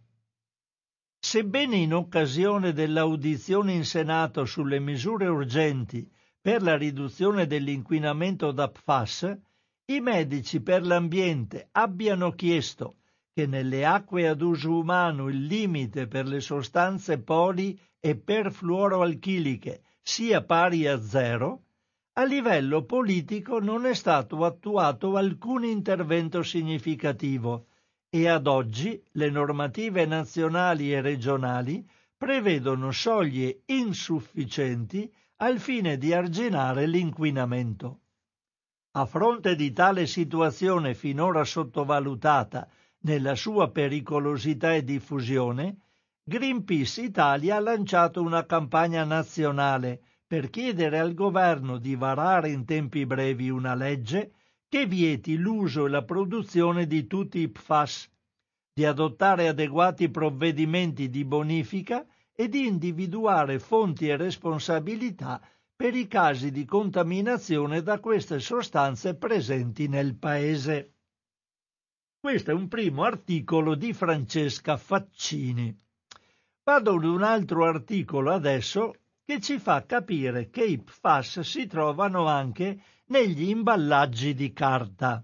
[1.24, 6.10] Sebbene in occasione dell'audizione in Senato sulle misure urgenti
[6.40, 9.38] per la riduzione dell'inquinamento da PFAS,
[9.84, 12.96] i medici per l'ambiente abbiano chiesto
[13.32, 20.42] che nelle acque ad uso umano il limite per le sostanze poli e perfluoroalchiliche sia
[20.42, 21.66] pari a zero,
[22.14, 27.68] a livello politico non è stato attuato alcun intervento significativo
[28.14, 31.82] e ad oggi le normative nazionali e regionali
[32.14, 38.00] prevedono soglie insufficienti al fine di arginare l'inquinamento.
[38.98, 42.68] A fronte di tale situazione finora sottovalutata
[43.04, 45.78] nella sua pericolosità e diffusione,
[46.22, 53.06] Greenpeace Italia ha lanciato una campagna nazionale per chiedere al governo di varare in tempi
[53.06, 54.32] brevi una legge
[54.72, 58.10] che vieti l'uso e la produzione di tutti i PFAS,
[58.72, 65.46] di adottare adeguati provvedimenti di bonifica e di individuare fonti e responsabilità
[65.76, 70.94] per i casi di contaminazione da queste sostanze presenti nel paese.
[72.18, 75.78] Questo è un primo articolo di Francesca Faccini.
[76.64, 82.24] Vado ad un altro articolo adesso che ci fa capire che i PFAS si trovano
[82.24, 82.80] anche
[83.12, 85.22] negli imballaggi di carta.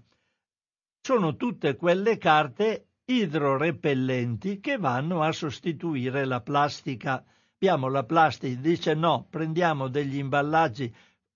[1.01, 7.23] Sono tutte quelle carte idrorepellenti che vanno a sostituire la plastica
[7.61, 10.93] abbiamo la plastica, dice no, prendiamo degli imballaggi,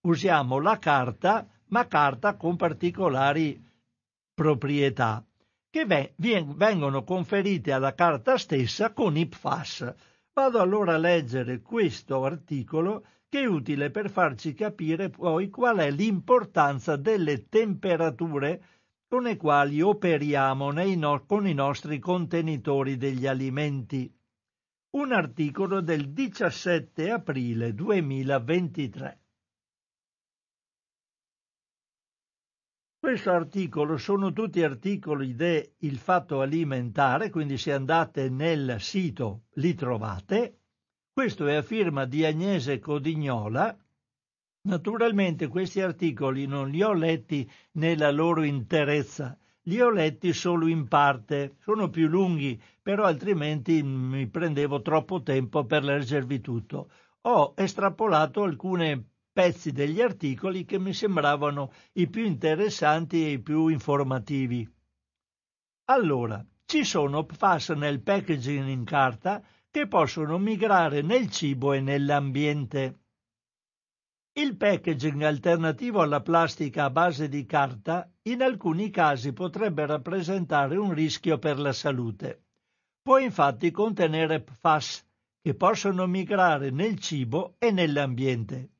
[0.08, 3.62] usiamo la carta, ma carta con particolari
[4.34, 5.22] proprietà,
[5.70, 9.94] che vengono conferite alla carta stessa con IPFAS.
[10.32, 15.90] Vado allora a leggere questo articolo che è utile per farci capire poi qual è
[15.90, 18.64] l'importanza delle temperature
[19.08, 24.16] con le quali operiamo no- con i nostri contenitori degli alimenti
[24.92, 29.22] un articolo del 17 aprile 2023.
[33.00, 39.74] Questo articolo sono tutti articoli de Il Fatto Alimentare, quindi se andate nel sito li
[39.74, 40.60] trovate.
[41.16, 43.78] Questo è a firma di Agnese Codignola.
[44.64, 50.88] Naturalmente questi articoli non li ho letti nella loro interezza, li ho letti solo in
[50.88, 56.90] parte, sono più lunghi, però altrimenti mi prendevo troppo tempo per leggervi tutto.
[57.22, 63.68] Ho estrapolato alcune pezzi degli articoli che mi sembravano i più interessanti e i più
[63.68, 64.68] informativi.
[65.92, 69.44] Allora, ci sono PFAS nel packaging in carta
[69.74, 73.00] che possono migrare nel cibo e nell'ambiente.
[74.34, 80.94] Il packaging alternativo alla plastica a base di carta in alcuni casi potrebbe rappresentare un
[80.94, 82.44] rischio per la salute.
[83.02, 85.08] Può infatti contenere PFAS
[85.42, 88.74] che possono migrare nel cibo e nell'ambiente.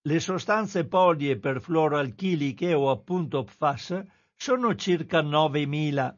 [0.00, 4.02] Le sostanze polie per fluoroalchiliche o appunto PFAS
[4.34, 6.16] sono circa 9.000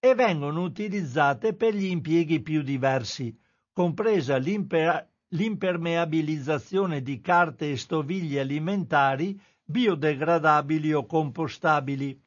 [0.00, 3.34] e vengono utilizzate per gli impieghi più diversi,
[3.74, 12.18] compresa l'imper- l'impermeabilizzazione di carte e stoviglie alimentari biodegradabili o compostabili,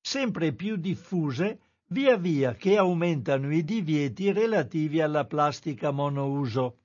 [0.00, 6.80] sempre più diffuse via via che aumentano i divieti relativi alla plastica monouso.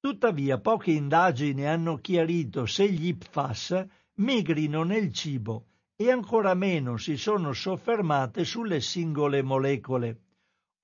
[0.00, 7.16] Tuttavia poche indagini hanno chiarito se gli PFAS migrino nel cibo e ancora meno si
[7.16, 10.25] sono soffermate sulle singole molecole.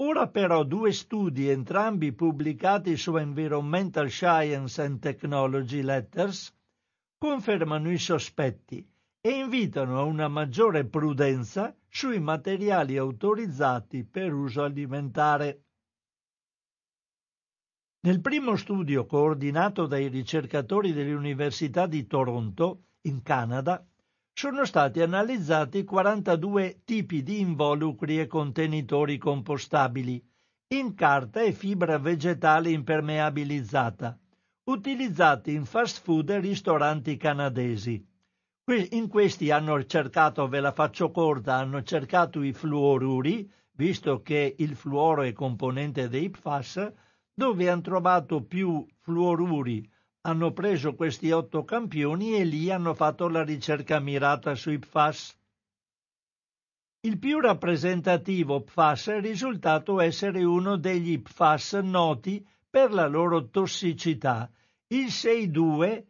[0.05, 6.53] Ora però due studi, entrambi pubblicati su Environmental Science and Technology Letters,
[7.17, 8.85] confermano i sospetti
[9.21, 15.67] e invitano a una maggiore prudenza sui materiali autorizzati per uso alimentare.
[18.01, 23.87] Nel primo studio coordinato dai ricercatori dell'Università di Toronto, in Canada,
[24.35, 30.25] sono stati analizzati 42 tipi di involucri e contenitori compostabili
[30.69, 34.19] in carta e fibra vegetale impermeabilizzata,
[34.65, 38.05] utilizzati in fast food e ristoranti canadesi.
[38.91, 44.75] In questi hanno cercato, ve la faccio corta, hanno cercato i fluoruri, visto che il
[44.77, 46.91] fluoro è componente dei PFAS,
[47.35, 49.92] dove hanno trovato più fluoruri
[50.23, 55.37] hanno preso questi otto campioni e lì hanno fatto la ricerca mirata sui PFAS.
[57.05, 64.49] Il più rappresentativo PFAS è risultato essere uno degli PFAS noti per la loro tossicità,
[64.89, 66.05] il 6,2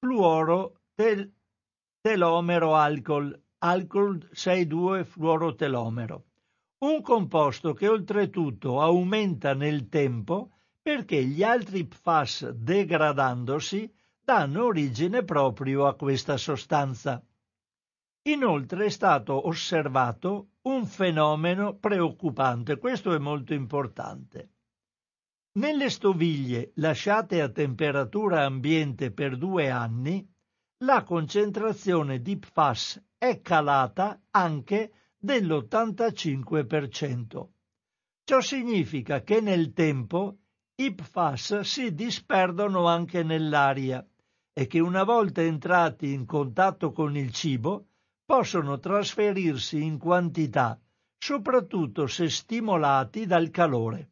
[0.00, 1.32] fluoro tel-
[2.00, 6.24] telomero alcol, alcol 6,2 fluorotelomero,
[6.78, 10.50] un composto che oltretutto aumenta nel tempo
[10.82, 13.90] perché gli altri PFAS degradandosi
[14.22, 17.24] danno origine proprio a questa sostanza.
[18.22, 24.50] Inoltre è stato osservato un fenomeno preoccupante, questo è molto importante.
[25.52, 30.24] Nelle stoviglie lasciate a temperatura ambiente per due anni,
[30.84, 37.48] la concentrazione di PFAS è calata anche dell'85%.
[38.22, 40.39] Ciò significa che nel tempo
[40.80, 44.02] i PFAS si disperdono anche nell'aria
[44.50, 47.88] e che una volta entrati in contatto con il cibo
[48.24, 50.80] possono trasferirsi in quantità,
[51.18, 54.10] soprattutto se stimolati dal calore.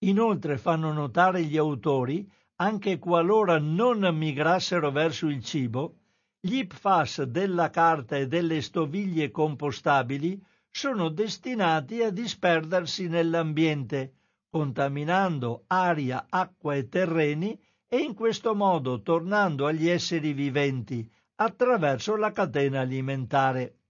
[0.00, 5.98] Inoltre fanno notare gli autori, anche qualora non migrassero verso il cibo,
[6.40, 14.14] gli PFAS della carta e delle stoviglie compostabili sono destinati a disperdersi nell'ambiente,
[14.56, 22.32] contaminando aria, acqua e terreni e in questo modo tornando agli esseri viventi attraverso la
[22.32, 23.80] catena alimentare.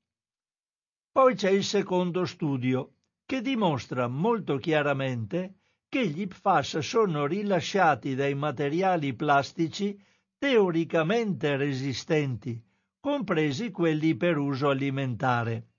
[1.12, 2.94] Poi c'è il secondo studio,
[3.24, 5.58] che dimostra molto chiaramente
[5.88, 9.96] che gli PFAS sono rilasciati dai materiali plastici
[10.36, 12.60] teoricamente resistenti,
[12.98, 15.75] compresi quelli per uso alimentare.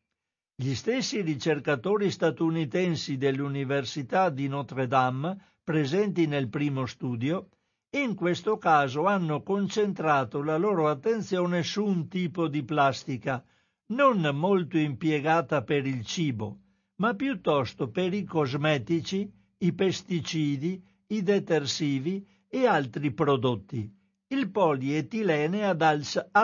[0.60, 7.50] Gli stessi ricercatori statunitensi dell'Università di Notre Dame, presenti nel primo studio,
[7.92, 13.46] in questo caso hanno concentrato la loro attenzione su un tipo di plastica,
[13.90, 16.58] non molto impiegata per il cibo,
[16.96, 23.88] ma piuttosto per i cosmetici, i pesticidi, i detersivi e altri prodotti,
[24.30, 25.84] il polietilene ad,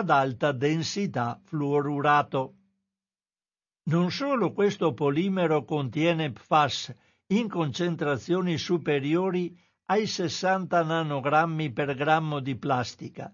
[0.08, 2.54] alta densità fluorurato.
[3.86, 6.94] Non solo questo polimero contiene PFAS
[7.34, 9.54] in concentrazioni superiori
[9.90, 13.30] ai 60 nanogrammi per grammo di plastica,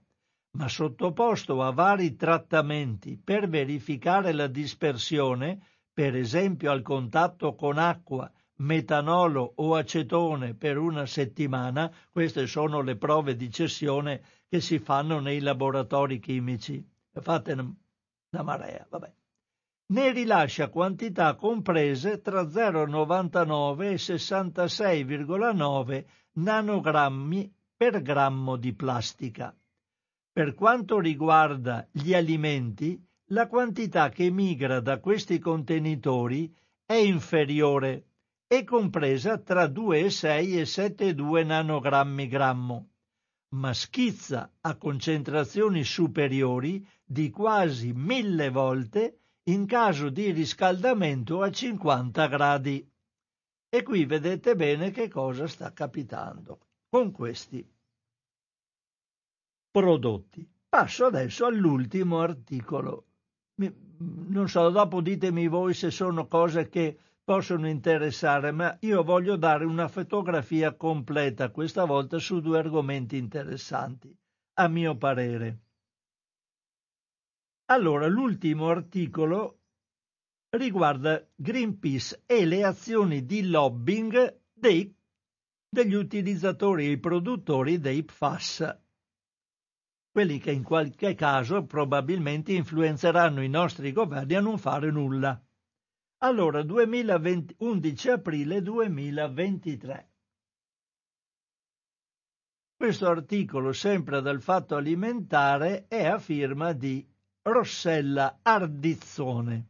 [0.57, 8.28] ma sottoposto a vari trattamenti per verificare la dispersione, per esempio al contatto con acqua,
[8.57, 15.20] metanolo o acetone per una settimana, queste sono le prove di cessione che si fanno
[15.20, 16.84] nei laboratori chimici.
[17.12, 19.18] Fate una marea, vabbè
[19.91, 29.55] ne rilascia quantità comprese tra 0,99 e 66,9 nanogrammi per grammo di plastica.
[30.32, 38.07] Per quanto riguarda gli alimenti, la quantità che migra da questi contenitori è inferiore,
[38.47, 42.88] è compresa tra 2,6 e 7,2 nanogrammi grammo,
[43.55, 49.20] ma schizza a concentrazioni superiori di quasi mille volte
[49.51, 52.88] in caso di riscaldamento a 50 gradi.
[53.68, 57.68] E qui vedete bene che cosa sta capitando con questi
[59.70, 60.48] prodotti.
[60.68, 63.07] Passo adesso all'ultimo articolo.
[63.98, 69.64] Non so, dopo ditemi voi se sono cose che possono interessare, ma io voglio dare
[69.64, 74.16] una fotografia completa questa volta su due argomenti interessanti,
[74.55, 75.59] a mio parere.
[77.71, 79.61] Allora, l'ultimo articolo
[80.57, 84.93] riguarda Greenpeace e le azioni di lobbying dei,
[85.68, 88.77] degli utilizzatori e produttori dei PFAS,
[90.11, 95.41] quelli che in qualche caso probabilmente influenzeranno i nostri governi a non fare nulla.
[96.23, 100.11] Allora, 2020, 11 aprile 2023.
[102.77, 107.10] Questo articolo, sempre dal Fatto Alimentare, è a firma di
[107.43, 109.68] Rossella Ardizzone.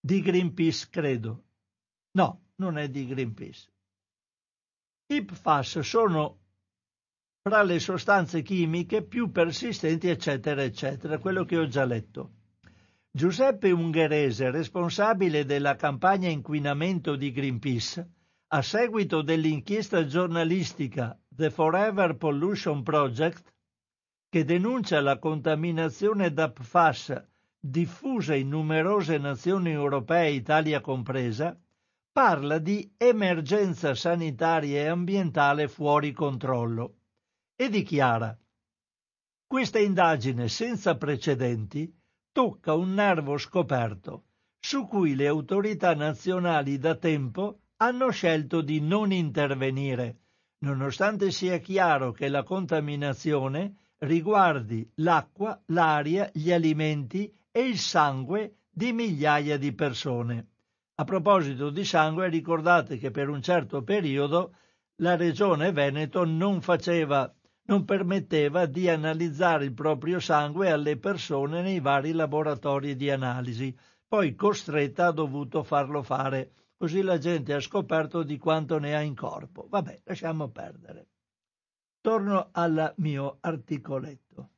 [0.00, 1.44] Di Greenpeace, credo.
[2.12, 3.70] No, non è di Greenpeace.
[5.06, 6.40] I PFAS sono
[7.42, 12.32] fra le sostanze chimiche più persistenti, eccetera, eccetera, quello che ho già letto.
[13.08, 18.10] Giuseppe Ungherese, responsabile della campagna inquinamento di Greenpeace,
[18.48, 23.53] a seguito dell'inchiesta giornalistica The Forever Pollution Project,
[24.34, 27.22] che denuncia la contaminazione da PFAS
[27.56, 31.56] diffusa in numerose nazioni europee, Italia compresa,
[32.10, 36.96] parla di emergenza sanitaria e ambientale fuori controllo.
[37.54, 38.36] E dichiara
[39.46, 41.96] questa indagine senza precedenti
[42.32, 44.24] tocca un nervo scoperto
[44.58, 50.16] su cui le autorità nazionali da tempo hanno scelto di non intervenire,
[50.64, 58.92] nonostante sia chiaro che la contaminazione riguardi l'acqua, l'aria, gli alimenti e il sangue di
[58.92, 60.48] migliaia di persone.
[60.96, 64.54] A proposito di sangue, ricordate che per un certo periodo
[64.96, 67.32] la regione Veneto non faceva
[67.66, 73.74] non permetteva di analizzare il proprio sangue alle persone nei vari laboratori di analisi,
[74.06, 79.00] poi costretta ha dovuto farlo fare, così la gente ha scoperto di quanto ne ha
[79.00, 79.66] in corpo.
[79.68, 81.06] Vabbè, lasciamo perdere.
[82.04, 84.50] Torno al mio articoletto.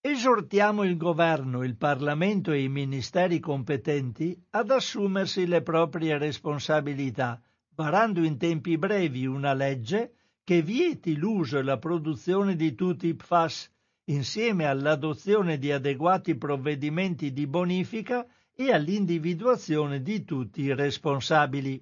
[0.00, 7.40] Esortiamo il governo, il Parlamento e i ministeri competenti ad assumersi le proprie responsabilità,
[7.76, 13.14] varando in tempi brevi una legge che vieti l'uso e la produzione di tutti i
[13.14, 13.70] PFAS
[14.06, 21.80] insieme all'adozione di adeguati provvedimenti di bonifica e all'individuazione di tutti i responsabili.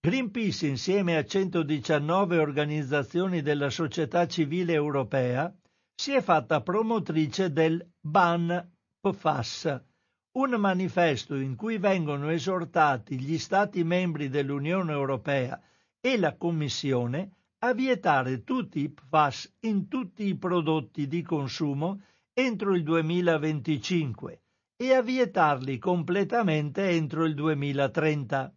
[0.00, 5.52] Greenpeace, insieme a 119 organizzazioni della società civile europea,
[5.92, 8.70] si è fatta promotrice del Ban
[9.00, 9.82] PFAS,
[10.36, 15.60] un manifesto in cui vengono esortati gli Stati membri dell'Unione Europea
[16.00, 17.32] e la Commissione
[17.64, 24.42] a vietare tutti i PFAS in tutti i prodotti di consumo entro il 2025
[24.76, 28.52] e a vietarli completamente entro il 2030.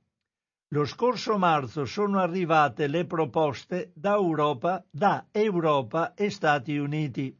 [0.73, 7.37] Lo scorso marzo sono arrivate le proposte da Europa, da Europa e Stati Uniti.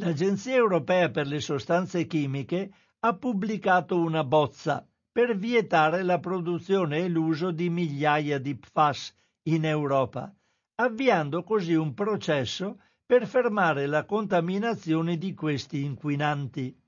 [0.00, 7.08] L'Agenzia europea per le sostanze chimiche ha pubblicato una bozza per vietare la produzione e
[7.08, 9.14] l'uso di migliaia di PFAS
[9.48, 10.30] in Europa,
[10.74, 16.78] avviando così un processo per fermare la contaminazione di questi inquinanti.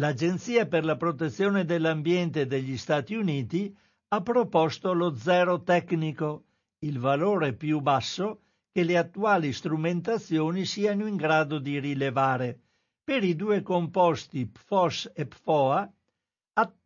[0.00, 3.76] L'Agenzia per la protezione dell'ambiente degli Stati Uniti
[4.14, 6.44] ha proposto lo zero tecnico,
[6.80, 8.40] il valore più basso
[8.70, 12.60] che le attuali strumentazioni siano in grado di rilevare,
[13.02, 15.92] per i due composti PFOS e PFOA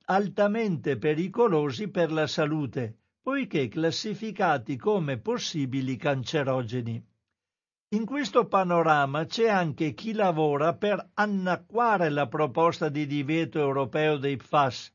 [0.09, 7.05] altamente pericolosi per la salute, poiché classificati come possibili cancerogeni.
[7.89, 14.37] In questo panorama c'è anche chi lavora per annacquare la proposta di divieto europeo dei
[14.37, 14.95] PFAS.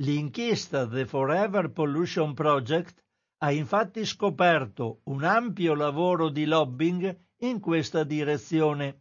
[0.00, 3.02] L'inchiesta The Forever Pollution Project
[3.38, 9.00] ha infatti scoperto un ampio lavoro di lobbying in questa direzione.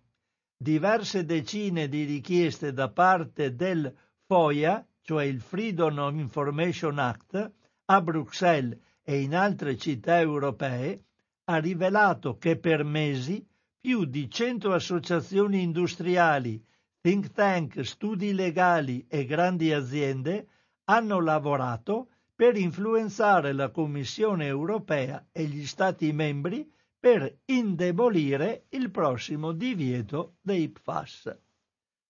[0.58, 3.96] Diverse decine di richieste da parte del
[4.26, 7.52] FOIA, cioè il Freedom of Information Act,
[7.86, 11.04] a Bruxelles e in altre città europee
[11.44, 13.48] ha rivelato che per mesi
[13.80, 16.60] più di 100 associazioni industriali,
[17.02, 20.48] think tank, studi legali e grandi aziende
[20.90, 26.70] hanno lavorato per influenzare la Commissione europea e gli Stati membri
[27.00, 31.40] per indebolire il prossimo divieto dei PFAS.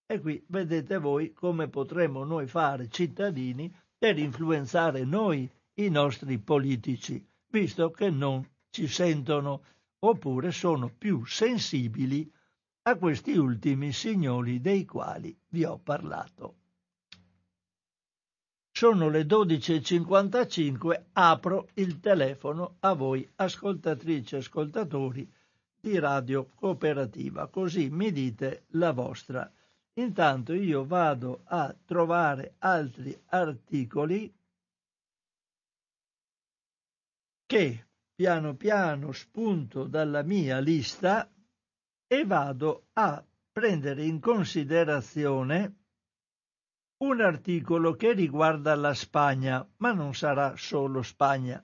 [0.05, 7.25] E qui vedete voi come potremmo noi fare cittadini per influenzare noi, i nostri politici,
[7.49, 9.63] visto che non ci sentono
[9.99, 12.31] oppure sono più sensibili
[12.83, 16.55] a questi ultimi signori dei quali vi ho parlato.
[18.77, 25.27] Sono le 12.55, apro il telefono a voi ascoltatrici e ascoltatori
[25.81, 29.51] di Radio Cooperativa, così mi dite la vostra.
[29.93, 34.31] Intanto io vado a trovare altri articoli
[37.47, 41.27] che piano piano spunto dalla mia lista
[42.05, 45.86] e vado a prendere in considerazione
[46.99, 51.63] un articolo che riguarda la Spagna, ma non sarà solo Spagna.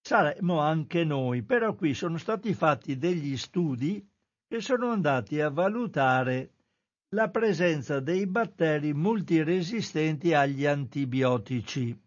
[0.00, 4.06] Saremo anche noi, però qui sono stati fatti degli studi
[4.46, 6.52] che sono andati a valutare
[7.10, 11.98] la presenza dei batteri multiresistenti agli antibiotici.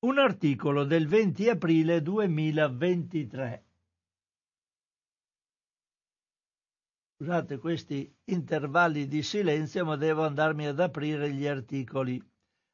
[0.00, 3.64] Un articolo del 20 aprile 2023.
[7.16, 12.22] Scusate questi intervalli di silenzio, ma devo andarmi ad aprire gli articoli.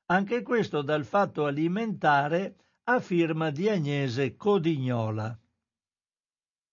[0.07, 5.39] Anche questo dal fatto alimentare a firma di Agnese Codignola.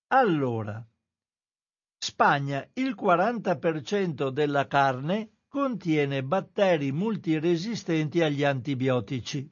[0.08, 0.88] Allora,
[2.00, 9.52] Spagna il 40% della carne contiene batteri multiresistenti agli antibiotici.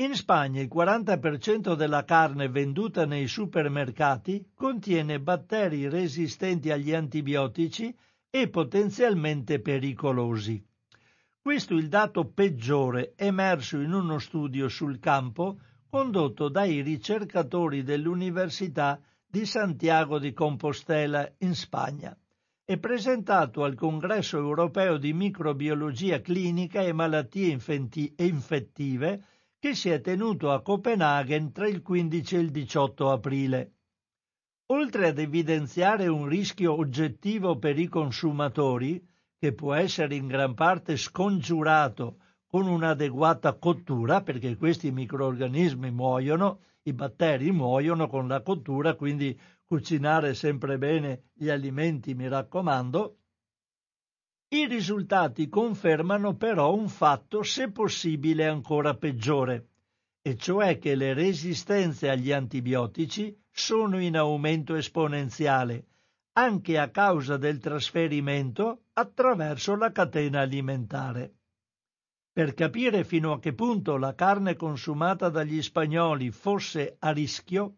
[0.00, 7.92] In Spagna il 40% della carne venduta nei supermercati contiene batteri resistenti agli antibiotici
[8.30, 10.64] e potenzialmente pericolosi.
[11.40, 15.58] Questo è il dato peggiore emerso in uno studio sul campo
[15.90, 22.16] condotto dai ricercatori dell'Università di Santiago di Compostela in Spagna
[22.64, 27.58] e presentato al Congresso europeo di microbiologia clinica e malattie
[28.14, 29.24] infettive
[29.60, 33.72] che si è tenuto a Copenaghen tra il 15 e il 18 aprile.
[34.66, 39.04] Oltre ad evidenziare un rischio oggettivo per i consumatori,
[39.36, 46.92] che può essere in gran parte scongiurato con un'adeguata cottura, perché questi microorganismi muoiono, i
[46.92, 53.17] batteri muoiono con la cottura, quindi cucinare sempre bene gli alimenti, mi raccomando,
[54.50, 59.68] i risultati confermano però un fatto se possibile ancora peggiore,
[60.22, 65.84] e cioè che le resistenze agli antibiotici sono in aumento esponenziale,
[66.32, 71.34] anche a causa del trasferimento attraverso la catena alimentare.
[72.32, 77.76] Per capire fino a che punto la carne consumata dagli spagnoli fosse a rischio,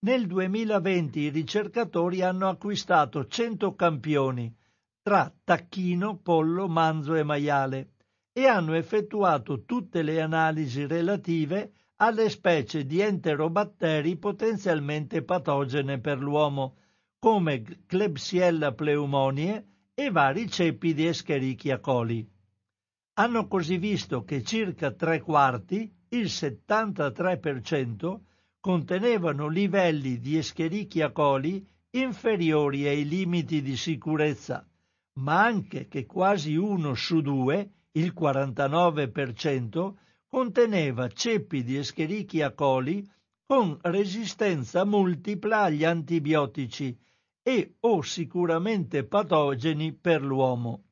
[0.00, 4.54] nel 2020 i ricercatori hanno acquistato 100 campioni,
[5.02, 7.94] tra tacchino, pollo, manzo e maiale
[8.32, 16.76] e hanno effettuato tutte le analisi relative alle specie di enterobatteri potenzialmente patogene per l'uomo,
[17.18, 22.26] come Klebsiella pneumonie e vari ceppi di Escherichia coli.
[23.14, 28.20] Hanno così visto che circa tre quarti, il 73%,
[28.60, 34.66] contenevano livelli di Escherichia coli inferiori ai limiti di sicurezza
[35.14, 39.94] ma anche che quasi uno su due, il 49%,
[40.26, 43.06] conteneva ceppi di Escherichia coli
[43.44, 46.98] con resistenza multipla agli antibiotici
[47.42, 50.84] e o sicuramente patogeni per l'uomo.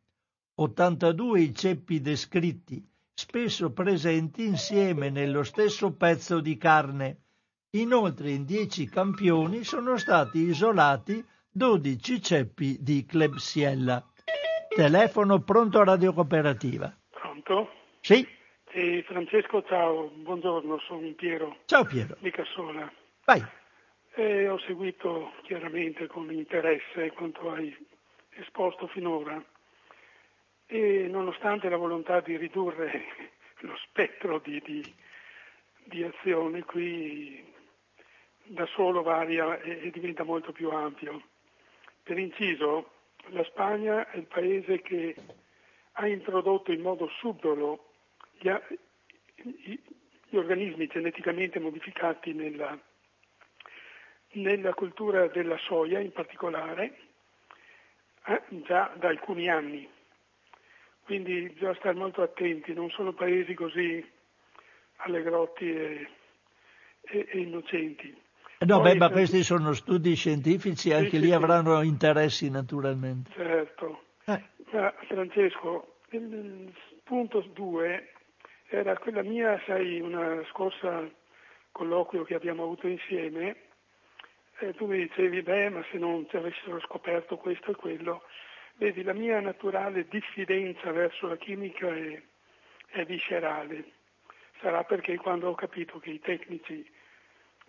[0.57, 7.23] 82 i ceppi descritti, spesso presenti insieme nello stesso pezzo di carne.
[7.71, 14.10] Inoltre in 10 campioni sono stati isolati 12 ceppi di Klebsiella.
[14.75, 16.97] Telefono pronto a Radio Cooperativa.
[17.11, 17.71] Pronto?
[18.01, 18.27] Sì.
[18.71, 21.57] Eh, Francesco, ciao, buongiorno, sono Piero.
[21.65, 22.17] Ciao Piero.
[22.21, 22.91] Di Cassola.
[23.25, 23.45] Vai.
[24.15, 27.77] Eh, ho seguito chiaramente con interesse quanto hai
[28.31, 29.43] esposto finora
[30.67, 33.05] e nonostante la volontà di ridurre
[33.61, 34.95] lo spettro di, di,
[35.83, 37.45] di azione qui
[38.45, 41.23] da solo varia e, e diventa molto più ampio.
[42.05, 43.00] Per inciso,
[43.31, 45.15] la Spagna è il paese che
[45.93, 47.93] ha introdotto in modo subdolo
[48.39, 48.51] gli,
[50.29, 52.79] gli organismi geneticamente modificati nella,
[54.33, 56.99] nella cultura della soia in particolare,
[58.27, 59.89] eh, già da alcuni anni.
[61.05, 64.09] Quindi bisogna stare molto attenti, non sono paesi così
[64.97, 66.09] allegrotti e,
[67.01, 68.17] e, e innocenti.
[68.63, 73.31] Eh, no, beh, ma questi sono studi scientifici, anche lì avranno interessi naturalmente.
[73.33, 74.03] Certo.
[74.27, 74.43] Eh.
[74.73, 76.71] Ma Francesco, il
[77.03, 78.13] punto 2
[78.69, 81.09] era quella mia, sai, una scorsa
[81.73, 83.57] colloquio che abbiamo avuto insieme,
[84.59, 88.25] e tu mi dicevi, beh, ma se non ti avessero scoperto questo e quello,
[88.75, 92.23] vedi, la mia naturale diffidenza verso la chimica è,
[92.89, 93.85] è viscerale.
[94.61, 96.87] Sarà perché quando ho capito che i tecnici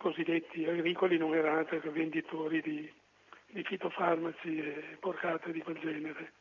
[0.02, 2.92] cosiddetti agricoli non erano altro che venditori di,
[3.46, 6.32] di fitofarmaci e porcate di quel genere.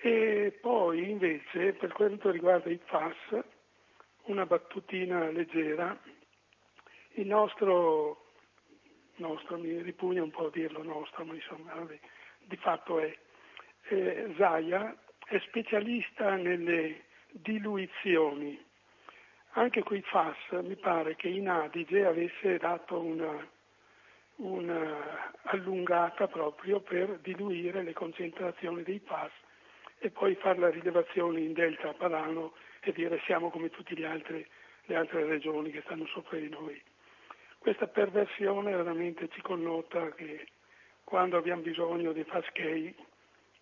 [0.00, 3.44] E poi invece per quanto riguarda i FAS,
[4.24, 5.96] una battutina leggera,
[7.14, 8.26] il nostro,
[9.16, 11.86] nostro mi ripugna un po' dirlo nostro, ma insomma
[12.40, 13.16] di fatto è,
[13.88, 14.96] eh, Zaya
[15.26, 18.66] è specialista nelle diluizioni
[19.58, 23.46] anche quei FAS mi pare che in Adige avesse dato una,
[24.36, 29.32] una allungata proprio per diluire le concentrazioni dei FAS
[29.98, 34.46] e poi fare la rilevazione in delta Padano e dire siamo come tutte le altre,
[34.86, 36.80] regioni che stanno sopra di noi.
[37.58, 40.46] Questa perversione veramente ci connota che
[41.02, 42.94] quando abbiamo bisogno dei fast qui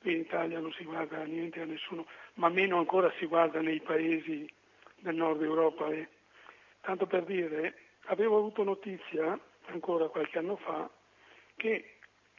[0.03, 4.47] in Italia non si guarda niente a nessuno, ma meno ancora si guarda nei paesi
[5.07, 5.88] del nord Europa.
[5.88, 6.09] E,
[6.80, 7.74] tanto per dire,
[8.07, 10.88] avevo avuto notizia ancora qualche anno fa
[11.57, 11.98] che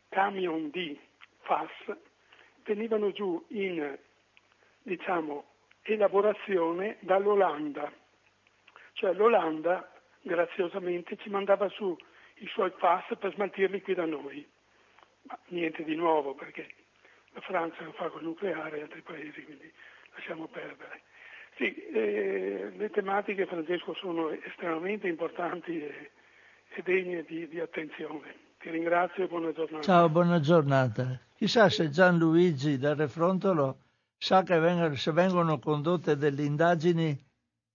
[0.10, 0.98] camion di
[1.42, 1.96] FAS
[2.64, 3.98] venivano giù in
[4.84, 5.46] diciamo,
[5.82, 7.92] elaborazione dall'Olanda.
[8.94, 9.92] Cioè l'Olanda
[10.22, 11.96] graziosamente ci mandava su
[12.36, 14.46] i suoi FAS per smaltirli qui da noi.
[15.24, 16.74] Ma niente di nuovo perché
[17.32, 19.72] la Francia lo fa col nucleare e altri paesi, quindi
[20.14, 21.02] lasciamo perdere.
[21.58, 26.12] Sì, eh, le tematiche, Francesco, sono estremamente importanti e,
[26.76, 28.36] e degne di, di, attenzione.
[28.60, 29.82] Ti ringrazio e buona giornata.
[29.82, 31.20] Ciao, buona giornata.
[31.36, 33.80] Chissà se Gianluigi da Refrontolo
[34.18, 37.18] sa che vengono, se vengono condotte delle indagini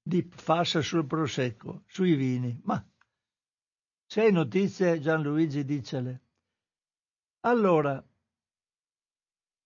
[0.01, 2.61] di FAS sul Prosecco, sui vini.
[2.63, 2.85] Ma
[4.07, 6.21] se hai notizie, Gianluigi, dicele.
[7.41, 8.01] Allora,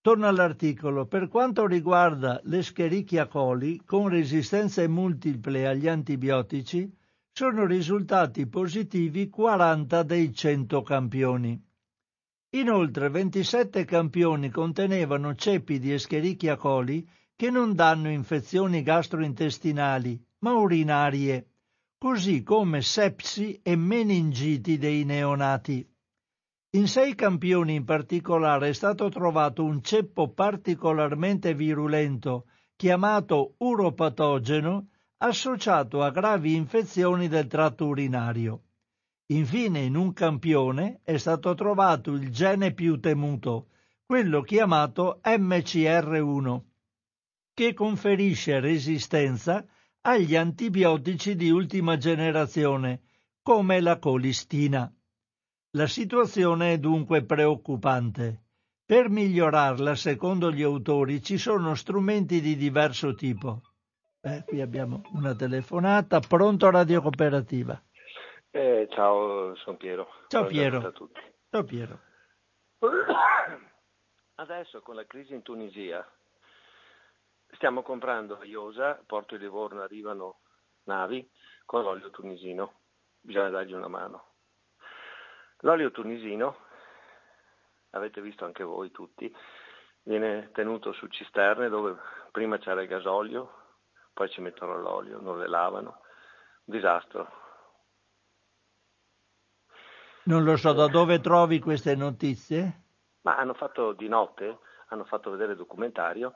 [0.07, 1.07] Torno all'articolo.
[1.07, 6.89] Per quanto riguarda l'Escherichia coli con resistenze multiple agli antibiotici,
[7.33, 11.61] sono risultati positivi 40 dei 100 campioni.
[12.51, 17.05] Inoltre 27 campioni contenevano ceppi di Escherichia coli
[17.35, 21.49] che non danno infezioni gastrointestinali, ma urinarie,
[21.99, 25.96] così come sepsi e meningiti dei neonati.
[26.77, 36.03] In sei campioni in particolare è stato trovato un ceppo particolarmente virulento, chiamato uropatogeno, associato
[36.03, 38.65] a gravi infezioni del tratto urinario.
[39.29, 43.69] Infine, in un campione è stato trovato il gene più temuto,
[44.05, 46.61] quello chiamato MCR1,
[47.55, 49.65] che conferisce resistenza
[50.03, 53.01] agli antibiotici di ultima generazione,
[53.41, 54.93] come la colistina.
[55.77, 58.45] La situazione è dunque preoccupante.
[58.87, 63.61] Per migliorarla, secondo gli autori, ci sono strumenti di diverso tipo.
[64.23, 66.21] Eh, qui abbiamo una telefonata.
[66.21, 67.79] Pronto Radio Cooperativa?
[68.51, 70.09] Eh, ciao, sono Piero.
[70.29, 70.93] Ciao Piero.
[71.51, 72.01] Ciao Piero.
[74.37, 76.03] Adesso con la crisi in Tunisia
[77.51, 80.39] stiamo comprando a Iosa, Porto di Livorno arrivano
[80.85, 81.29] navi
[81.67, 82.81] con l'olio tunisino.
[83.21, 84.36] Bisogna dargli una mano.
[85.61, 86.57] L'olio tunisino,
[87.91, 89.35] avete visto anche voi tutti,
[90.03, 91.97] viene tenuto su cisterne dove
[92.31, 93.65] prima c'era il gasolio,
[94.13, 96.01] poi ci mettono l'olio, non le lavano.
[96.65, 97.45] Disastro.
[100.25, 102.83] Non lo so, da dove trovi queste notizie?
[103.23, 106.35] Ma hanno fatto di notte, hanno fatto vedere il documentario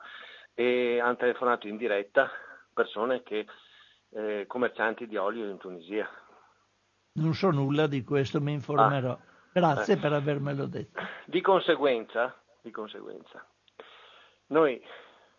[0.53, 2.29] e hanno telefonato in diretta
[2.73, 3.45] persone che,
[4.11, 6.09] eh, commercianti di olio in Tunisia.
[7.13, 9.11] Non so nulla di questo, mi informerò.
[9.11, 9.19] Ah,
[9.51, 11.01] Grazie per avermelo detto.
[11.25, 13.45] Di conseguenza, di conseguenza,
[14.47, 14.81] noi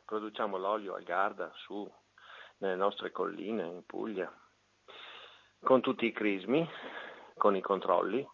[0.05, 1.91] produciamo l'olio al Garda su
[2.59, 4.31] nelle nostre colline in Puglia,
[5.63, 6.69] con tutti i crismi,
[7.39, 8.29] con i controlli,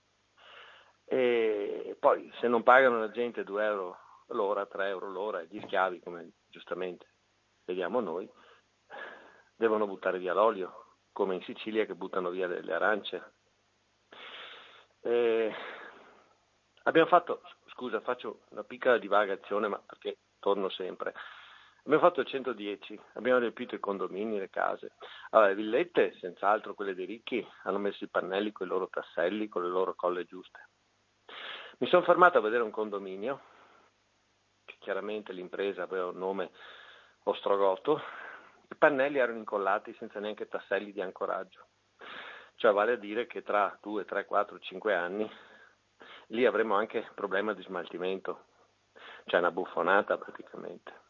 [1.05, 3.99] e poi se non pagano la gente 2 euro
[4.31, 7.07] l'ora, 3 euro l'ora, gli schiavi, come giustamente
[7.65, 8.29] vediamo noi,
[9.55, 10.88] devono buttare via l'olio
[11.19, 13.33] come in Sicilia che buttano via delle arance.
[15.01, 15.53] Eh,
[16.85, 17.43] abbiamo fatto,
[17.73, 21.13] scusa, faccio una piccola divagazione, ma perché torno sempre.
[21.79, 24.93] Abbiamo fatto il 110, abbiamo riempito i condomini, le case.
[25.31, 29.49] Allora, le villette, senz'altro quelle dei ricchi, hanno messo i pannelli con i loro tasselli,
[29.49, 30.69] con le loro colle giuste.
[31.79, 33.41] Mi sono fermato a vedere un condominio,
[34.65, 36.53] che chiaramente l'impresa aveva un nome
[37.25, 38.01] ostrogoto,
[38.71, 41.67] i pannelli erano incollati senza neanche tasselli di ancoraggio.
[42.57, 45.31] Cioè vale a dire che tra 2, 3, 4, 5 anni
[46.29, 48.47] lì avremo anche problema di smaltimento,
[49.27, 51.07] cioè una buffonata praticamente.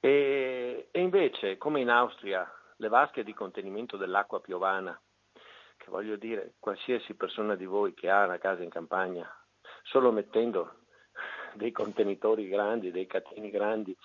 [0.00, 4.98] E, e invece, come in Austria, le vasche di contenimento dell'acqua piovana,
[5.76, 9.28] che voglio dire, qualsiasi persona di voi che ha una casa in campagna,
[9.82, 10.84] solo mettendo
[11.54, 13.96] dei contenitori grandi, dei cateni grandi,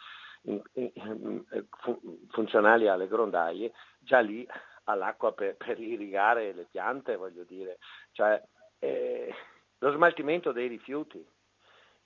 [2.29, 4.47] funzionali alle grondaie, già lì
[4.85, 7.79] ha l'acqua per, per, irrigare le piante, voglio dire.
[8.11, 8.41] Cioè,
[8.79, 9.33] eh,
[9.79, 11.25] lo smaltimento dei rifiuti,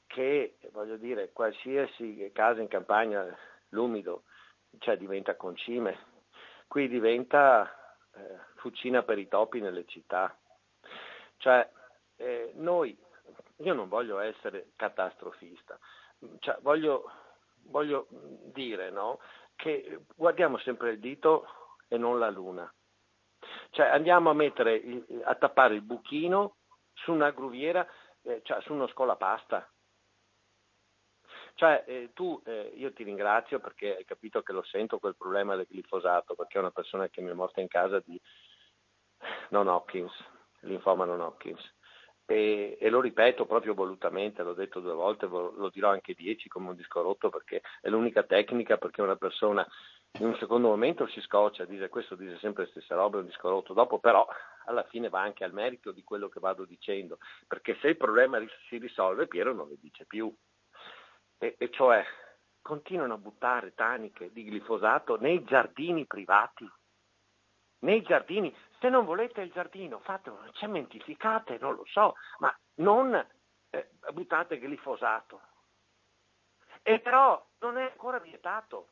[0.08, 3.26] che voglio dire, qualsiasi casa in campagna,
[3.70, 4.24] l'umido,
[4.80, 5.98] cioè diventa concime,
[6.68, 7.70] qui diventa
[8.14, 10.36] eh, fucina per i topi nelle città.
[11.38, 11.70] Cioè,
[12.16, 12.98] eh, noi,
[13.58, 15.78] io non voglio essere catastrofista,
[16.40, 17.12] cioè, voglio,
[17.64, 18.08] voglio
[18.54, 19.20] dire no,
[19.56, 21.46] che guardiamo sempre il dito
[21.88, 22.72] e non la luna.
[23.72, 26.58] Cioè andiamo a mettere, a tappare il buchino
[26.94, 27.88] su una gruviera,
[28.24, 29.70] eh, cioè su uno scolapasta.
[31.56, 35.56] Cioè eh, tu, eh, io ti ringrazio perché hai capito che lo sento quel problema
[35.56, 38.20] del glifosato, perché è una persona che mi è morta in casa di
[39.50, 40.14] non Hopkins,
[40.62, 41.62] linfoma non Hopkins.
[42.32, 46.70] E, e, lo ripeto proprio volutamente, l'ho detto due volte, lo dirò anche dieci come
[46.70, 49.68] un disco rotto perché è l'unica tecnica perché una persona
[50.20, 53.26] in un secondo momento si scoccia, dice questo dice sempre le stesse robe, è un
[53.26, 54.28] disco rotto, dopo però
[54.66, 57.18] alla fine va anche al merito di quello che vado dicendo,
[57.48, 60.32] perché se il problema si risolve Piero non le dice più,
[61.40, 62.06] e, e cioè
[62.62, 66.70] continuano a buttare taniche di glifosato nei giardini privati,
[67.80, 73.14] nei giardini, se non volete il giardino fatelo, cementificate, non lo so, ma non
[73.70, 75.42] eh, buttate glifosato.
[76.82, 78.90] E però non è ancora vietato,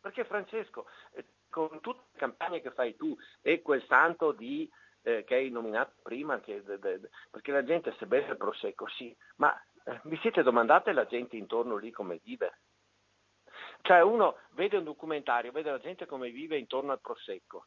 [0.00, 4.70] perché Francesco, eh, con tutte le campagne che fai tu e quel santo di,
[5.02, 8.86] eh, che hai nominato prima, che, de, de, perché la gente se beve il prosecco,
[8.88, 9.52] sì, ma
[9.84, 12.60] eh, vi siete domandate la gente intorno lì come vive?
[13.82, 17.66] Cioè uno vede un documentario, vede la gente come vive intorno al prosecco,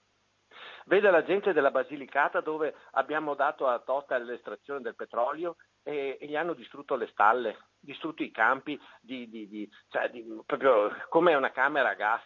[0.86, 6.27] vede la gente della Basilicata dove abbiamo dato a Tota l'estrazione del petrolio e, e,
[6.27, 10.09] gli hanno distrutto le stalle, distrutto i campi, di, di, di, cioè
[10.45, 12.23] proprio come una camera a gas.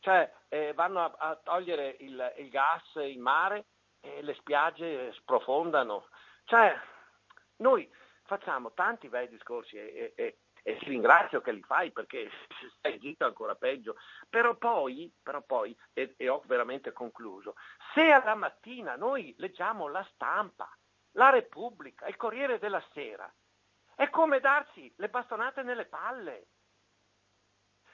[0.00, 3.66] Cioè eh, vanno a, a togliere il, il, gas in mare
[4.00, 6.08] e le spiagge sprofondano.
[6.44, 6.78] Cioè
[7.56, 7.90] noi
[8.24, 12.30] facciamo tanti bei discorsi e, e, e ti ringrazio che li fai perché
[12.78, 13.96] stai zitto ancora peggio,
[14.30, 17.54] però poi, però poi e, e ho veramente concluso,
[17.92, 20.74] se alla mattina noi leggiamo la stampa,
[21.12, 23.30] la Repubblica, il Corriere della Sera,
[23.94, 26.46] è come darsi le bastonate nelle palle.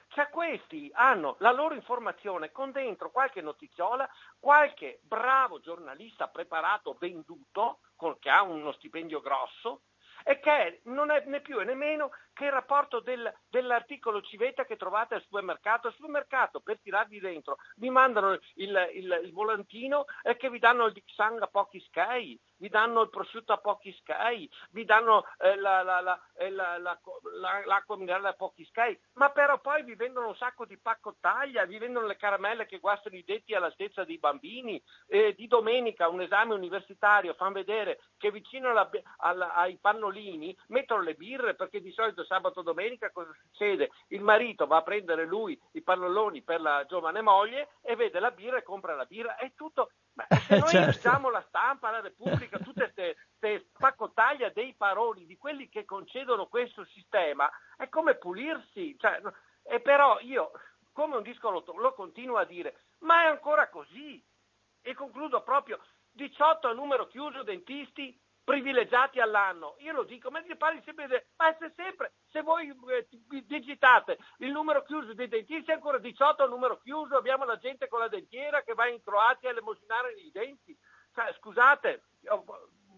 [0.07, 4.09] Cioè questi hanno la loro informazione con dentro qualche notiziola,
[4.39, 7.79] qualche bravo giornalista preparato, venduto,
[8.19, 9.83] che ha uno stipendio grosso,
[10.23, 14.77] e che non è né più né meno che il rapporto del, dell'articolo civetta che
[14.77, 15.87] trovate al supermercato.
[15.87, 20.85] Al supermercato per tirarvi dentro vi mandano il, il, il volantino e che vi danno
[20.85, 25.55] il Dixang a pochi sky, vi danno il prosciutto a pochi sky, vi danno eh,
[25.55, 30.35] la, la, la, eh, l'acqua minerale a pochi sky, ma però poi vi vendono un
[30.35, 34.81] sacco di paccotaglia, vi vendono le caramelle che guastano i detti all'altezza dei bambini.
[35.07, 41.01] Eh, di domenica un esame universitario, fanno vedere che vicino alla, alla, ai pannolini mettono
[41.01, 43.89] le birre perché di solito sabato domenica cosa succede?
[44.09, 48.29] Il marito va a prendere lui i pannoloni per la giovane moglie e vede la
[48.29, 49.35] birra e compra la birra.
[49.35, 49.89] È tutto.
[50.29, 50.91] Ma se noi certo.
[50.91, 56.85] leggiamo la stampa, la Repubblica, tutte queste paccotaglia dei paroli di quelli che concedono questo
[56.85, 58.95] sistema, è come pulirsi.
[58.97, 59.21] Cioè,
[59.63, 60.51] e però io,
[60.91, 64.23] come un disco lo, lo continuo a dire, ma è ancora così.
[64.83, 65.79] E concludo proprio,
[66.11, 69.75] 18 a numero chiuso dentisti, privilegiati all'anno.
[69.79, 71.27] Io lo dico, ma ti parli sempre.
[71.37, 73.07] Ma se sempre, se voi eh,
[73.45, 77.87] digitate il numero chiuso dei dentisti, è ancora 18 al numero chiuso, abbiamo la gente
[77.87, 80.77] con la dentiera che va in Croazia a elemosinare i denti.
[81.13, 82.03] Cioè, scusate,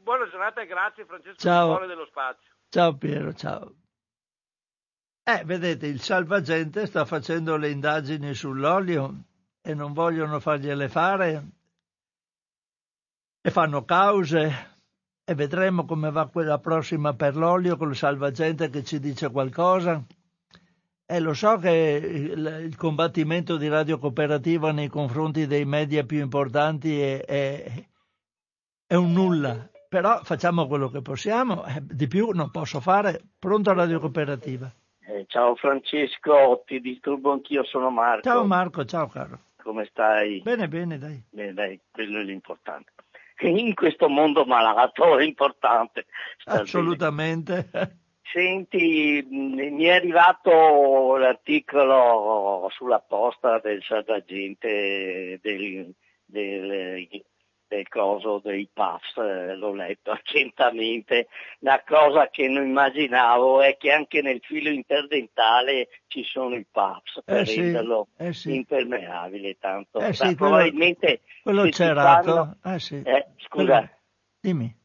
[0.01, 1.85] buona giornata e grazie Francesco ciao.
[1.85, 2.51] dello Spazio.
[2.69, 3.73] Ciao Piero, ciao.
[5.25, 9.23] Eh, vedete, il salvagente sta facendo le indagini sull'olio
[9.61, 11.43] e non vogliono fargliele fare
[13.41, 14.72] e fanno cause
[15.25, 20.03] e vedremo come va quella prossima per l'olio con il salvagente che ci dice qualcosa.
[21.05, 26.99] E lo so che il, combattimento di Radio Cooperativa nei confronti dei media più importanti
[26.99, 27.71] è, è,
[28.87, 33.21] è un nulla, però facciamo quello che possiamo, eh, di più non posso fare.
[33.37, 34.71] Pronto a Radio Cooperativa.
[35.05, 38.23] Eh, ciao Francesco, ti disturbo anch'io, sono Marco.
[38.23, 39.39] Ciao Marco, ciao caro.
[39.61, 40.41] Come stai?
[40.41, 41.21] Bene, bene, dai.
[41.29, 42.91] Bene, dai, quello è l'importante.
[43.39, 46.05] In questo mondo malato è importante.
[46.45, 47.67] Assolutamente.
[47.71, 47.97] Bene.
[48.31, 55.93] Senti, mi è arrivato l'articolo sulla posta del salvagente del,
[56.25, 57.07] del,
[57.73, 61.27] del coso dei PAFs, eh, l'ho letto attentamente.
[61.59, 67.21] La cosa che non immaginavo è che anche nel filo interdentale ci sono i PAFs
[67.23, 68.55] per eh sì, renderlo eh sì.
[68.55, 69.57] impermeabile.
[69.59, 72.57] Tanto, eh sì, quello, probabilmente quello c'erato.
[72.61, 72.75] Fanno...
[72.75, 73.01] Eh sì.
[73.03, 73.77] Eh, scusa.
[73.77, 73.89] Quello...
[74.39, 74.81] Dimmi.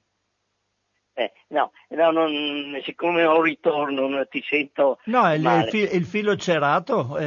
[1.19, 6.05] Eh, no, no non, siccome ho ritorno non ti sento No, il, il, fi, il
[6.05, 7.25] filo cerato è,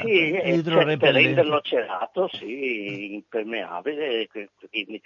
[0.00, 0.96] sì, è eh, idrorepellente.
[0.96, 4.28] per renderlo cerato, sì, impermeabile.
[4.70, 4.98] Quindi,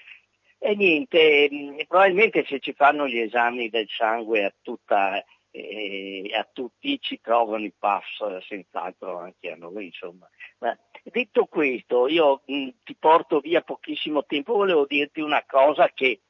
[0.60, 1.48] e niente,
[1.88, 5.20] probabilmente se ci fanno gli esami del sangue a, tutta,
[5.50, 10.28] eh, a tutti ci trovano i PAFs, senz'altro anche a noi, insomma.
[10.58, 16.20] Ma detto questo, io mh, ti porto via pochissimo tempo, volevo dirti una cosa che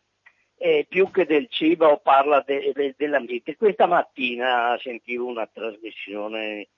[0.59, 3.57] eh, più che del cibo parla de, de, dell'ambiente.
[3.57, 6.69] Questa mattina sentivo una trasmissione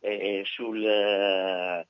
[0.00, 1.86] eh, sul, eh,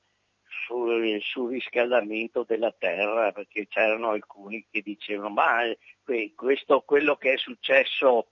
[0.65, 5.61] sul, sul, riscaldamento della terra perché c'erano alcuni che dicevano ma
[6.35, 8.27] questo, quello che è successo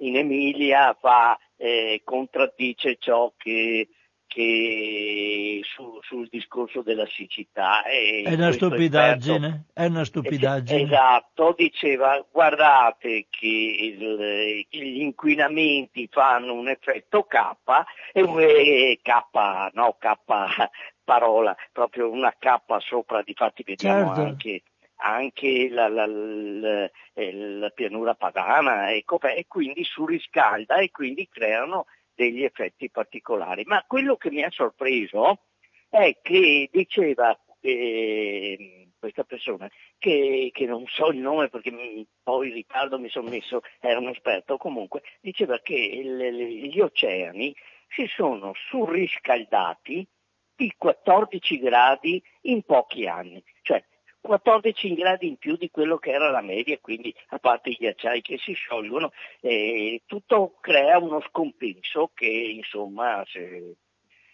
[0.00, 3.88] in Emilia fa, eh, contraddice ciò che
[4.36, 7.82] che su, sul discorso della siccità.
[7.84, 10.82] è una stupidaggine, esperto, è una stupidaggine.
[10.82, 17.56] Esatto, diceva guardate che il, gli inquinamenti fanno un effetto K
[18.12, 20.16] e K, no K
[21.02, 24.20] parola, proprio una K sopra, difatti vediamo certo.
[24.20, 24.62] anche
[24.98, 31.84] anche la, la, la, la, pianura padana ecco, e quindi surriscalda e quindi creano
[32.16, 33.62] degli effetti particolari.
[33.66, 35.42] Ma quello che mi ha sorpreso
[35.88, 42.48] è che diceva eh, questa persona, che, che, non so il nome perché mi, poi
[42.48, 47.54] in ritardo mi sono messo, era un esperto comunque, diceva che il, gli oceani
[47.88, 50.06] si sono surriscaldati
[50.56, 53.42] di 14 gradi in pochi anni.
[53.62, 53.84] Cioè,
[54.26, 58.20] 14 gradi in più di quello che era la media, quindi a parte i ghiacciai
[58.20, 63.24] che si sciolgono, eh, tutto crea uno scompenso che insomma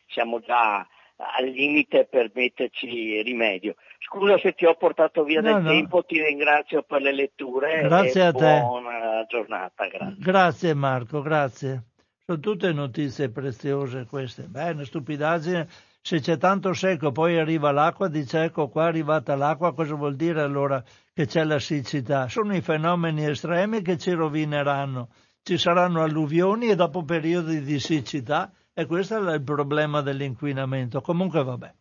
[0.07, 0.87] siamo già
[1.17, 3.77] al limite per metterci rimedio.
[3.99, 5.71] Scusa se ti ho portato via no, del no.
[5.71, 8.61] tempo, ti ringrazio per le letture grazie a te.
[8.61, 9.87] buona giornata.
[9.87, 10.17] Grazie.
[10.19, 11.85] grazie Marco, grazie.
[12.25, 14.45] Sono tutte notizie preziose queste.
[14.45, 15.69] Beh, una stupidaggine
[16.05, 20.17] se c'è tanto secco poi arriva l'acqua, dice ecco qua è arrivata l'acqua, cosa vuol
[20.17, 22.29] dire allora che c'è la siccità?
[22.29, 25.11] Sono i fenomeni estremi che ci rovineranno,
[25.43, 31.01] ci saranno alluvioni e dopo periodi di siccità e questo è il problema dell'inquinamento.
[31.01, 31.73] Comunque vabbè.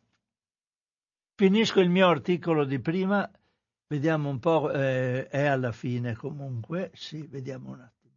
[1.33, 3.27] Finisco il mio articolo di prima,
[3.87, 8.13] vediamo un po', eh, è alla fine comunque, sì, vediamo un attimo.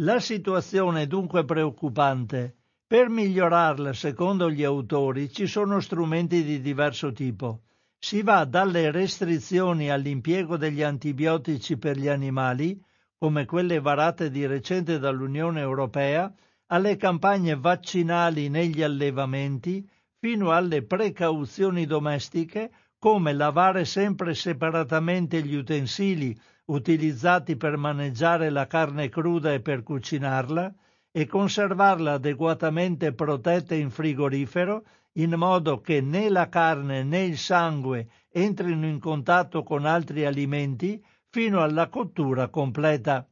[0.00, 2.56] La situazione è dunque preoccupante.
[2.90, 7.60] Per migliorarla, secondo gli autori, ci sono strumenti di diverso tipo.
[7.96, 12.82] Si va dalle restrizioni all'impiego degli antibiotici per gli animali,
[13.16, 16.34] come quelle varate di recente dall'Unione Europea,
[16.66, 19.88] alle campagne vaccinali negli allevamenti,
[20.18, 29.08] fino alle precauzioni domestiche, come lavare sempre separatamente gli utensili utilizzati per maneggiare la carne
[29.08, 30.74] cruda e per cucinarla,
[31.12, 34.84] e conservarla adeguatamente protetta in frigorifero
[35.14, 41.02] in modo che né la carne né il sangue entrino in contatto con altri alimenti
[41.28, 43.26] fino alla cottura completa.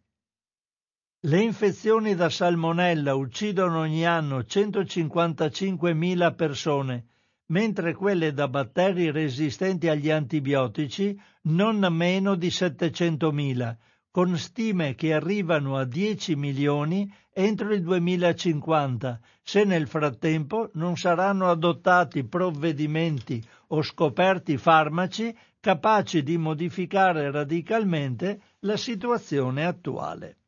[1.20, 7.06] Le infezioni da salmonella uccidono ogni anno 155.000 persone,
[7.46, 13.76] mentre quelle da batteri resistenti agli antibiotici non meno di 700.000,
[14.10, 21.48] con stime che arrivano a 10 milioni entro il 2050, se nel frattempo non saranno
[21.48, 30.38] adottati provvedimenti o scoperti farmaci capaci di modificare radicalmente la situazione attuale.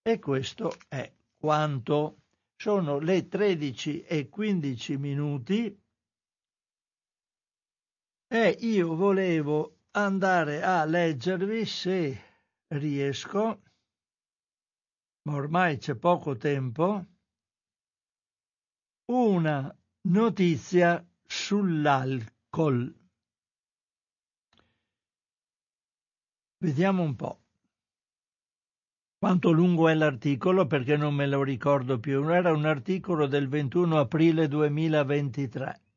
[0.00, 2.18] E questo è quanto.
[2.60, 5.76] Sono le 13 e 15 minuti
[8.28, 12.20] e io volevo andare a leggervi se
[12.74, 13.60] riesco,
[15.28, 17.04] ma ormai c'è poco tempo,
[19.12, 19.76] una
[20.08, 22.94] notizia sull'alcol.
[26.56, 27.42] Vediamo un po'.
[29.18, 32.26] Quanto lungo è l'articolo perché non me lo ricordo più.
[32.30, 35.87] Era un articolo del 21 aprile 2023.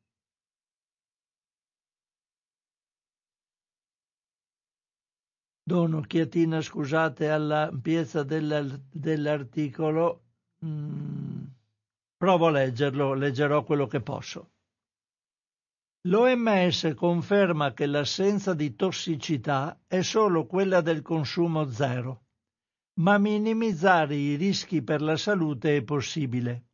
[5.64, 10.22] Do un'occhiatina, scusate, all'ampiezza dell'articolo.
[10.64, 11.44] Mm,
[12.16, 14.50] provo a leggerlo, leggerò quello che posso.
[16.08, 22.24] L'OMS conferma che l'assenza di tossicità è solo quella del consumo zero
[22.94, 26.66] ma minimizzare i rischi per la salute è possibile.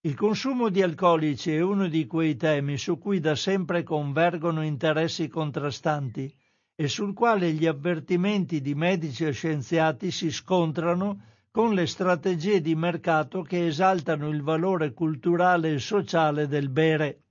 [0.00, 5.28] Il consumo di alcolici è uno di quei temi su cui da sempre convergono interessi
[5.28, 6.34] contrastanti
[6.78, 12.74] e sul quale gli avvertimenti di medici e scienziati si scontrano con le strategie di
[12.74, 17.22] mercato che esaltano il valore culturale e sociale del bere.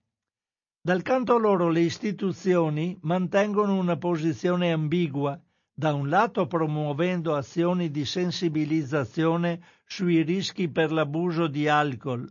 [0.81, 5.39] Dal canto loro le istituzioni mantengono una posizione ambigua
[5.71, 12.27] da un lato promuovendo azioni di sensibilizzazione sui rischi per l'abuso di alcol,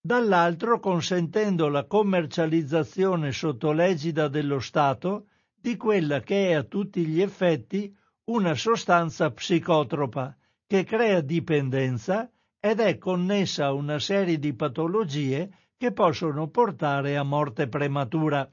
[0.00, 5.26] dall'altro consentendo la commercializzazione sotto l'egida dello Stato
[5.64, 7.90] di quella che è a tutti gli effetti
[8.24, 10.36] una sostanza psicotropa
[10.66, 12.30] che crea dipendenza
[12.60, 18.46] ed è connessa a una serie di patologie che possono portare a morte prematura.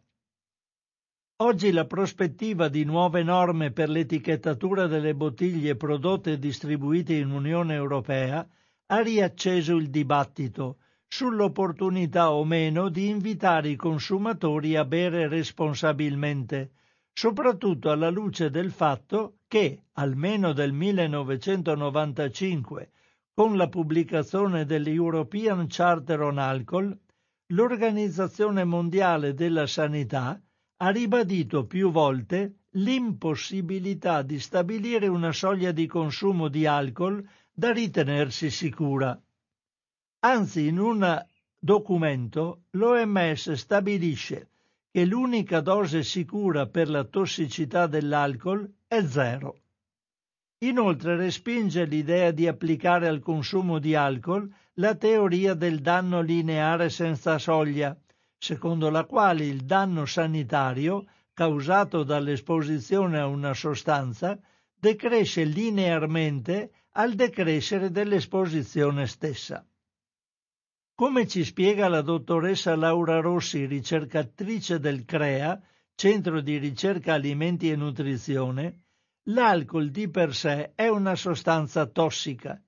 [1.41, 7.73] Oggi la prospettiva di nuove norme per l'etichettatura delle bottiglie prodotte e distribuite in Unione
[7.73, 8.47] Europea
[8.85, 10.77] ha riacceso il dibattito
[11.09, 16.71] sull'opportunità o meno di invitare i consumatori a bere responsabilmente,
[17.13, 22.91] soprattutto alla luce del fatto che, almeno del 1995,
[23.33, 26.95] con la pubblicazione dell'European Charter on Alcohol,
[27.47, 30.41] l'Organizzazione Mondiale della Sanità
[30.77, 38.49] ha ribadito più volte l'impossibilità di stabilire una soglia di consumo di alcol da ritenersi
[38.49, 39.21] sicura.
[40.19, 41.25] Anzi, in un
[41.59, 44.50] documento l'OMS stabilisce
[44.91, 49.59] che l'unica dose sicura per la tossicità dell'alcol è zero.
[50.63, 57.37] Inoltre respinge l'idea di applicare al consumo di alcol la teoria del danno lineare senza
[57.37, 57.97] soglia,
[58.37, 64.37] secondo la quale il danno sanitario causato dall'esposizione a una sostanza
[64.73, 69.65] decresce linearmente al decrescere dell'esposizione stessa.
[71.01, 75.59] Come ci spiega la dottoressa Laura Rossi, ricercatrice del CREA,
[75.95, 78.83] Centro di ricerca alimenti e nutrizione,
[79.23, 82.61] l'alcol di per sé è una sostanza tossica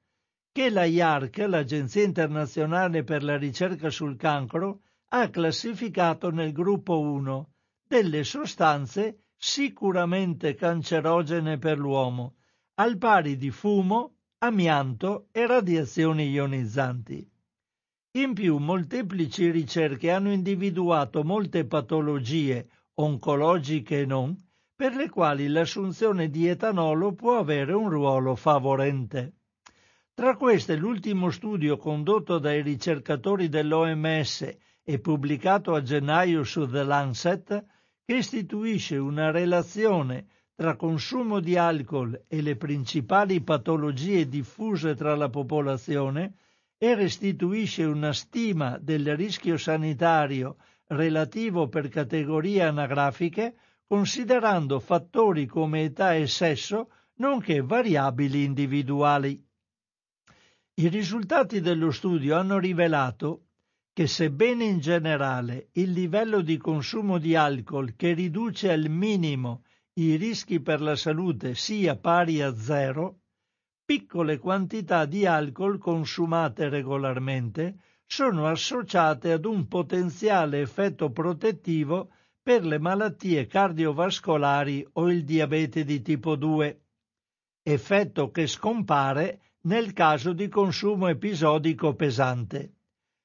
[0.51, 7.51] che la IARC, l'Agenzia internazionale per la ricerca sul cancro, ha classificato nel gruppo 1
[7.87, 12.37] delle sostanze sicuramente cancerogene per l'uomo,
[12.79, 17.29] al pari di fumo, amianto e radiazioni ionizzanti.
[18.15, 24.37] In più, molteplici ricerche hanno individuato molte patologie, oncologiche e non,
[24.75, 29.37] per le quali l'assunzione di etanolo può avere un ruolo favorente.
[30.13, 37.65] Tra queste l'ultimo studio condotto dai ricercatori dell'OMS e pubblicato a gennaio su The Lancet,
[38.05, 45.29] che istituisce una relazione tra consumo di alcol e le principali patologie diffuse tra la
[45.29, 46.35] popolazione
[46.83, 50.57] e restituisce una stima del rischio sanitario
[50.87, 53.55] relativo per categorie anagrafiche,
[53.87, 56.89] considerando fattori come età e sesso,
[57.19, 59.41] nonché variabili individuali.
[60.73, 63.45] I risultati dello studio hanno rivelato
[63.93, 70.17] che sebbene in generale il livello di consumo di alcol che riduce al minimo i
[70.17, 73.19] rischi per la salute sia pari a zero,
[73.85, 82.11] piccole quantità di alcol consumate regolarmente sono associate ad un potenziale effetto protettivo
[82.41, 86.81] per le malattie cardiovascolari o il diabete di tipo 2,
[87.63, 92.73] effetto che scompare nel caso di consumo episodico pesante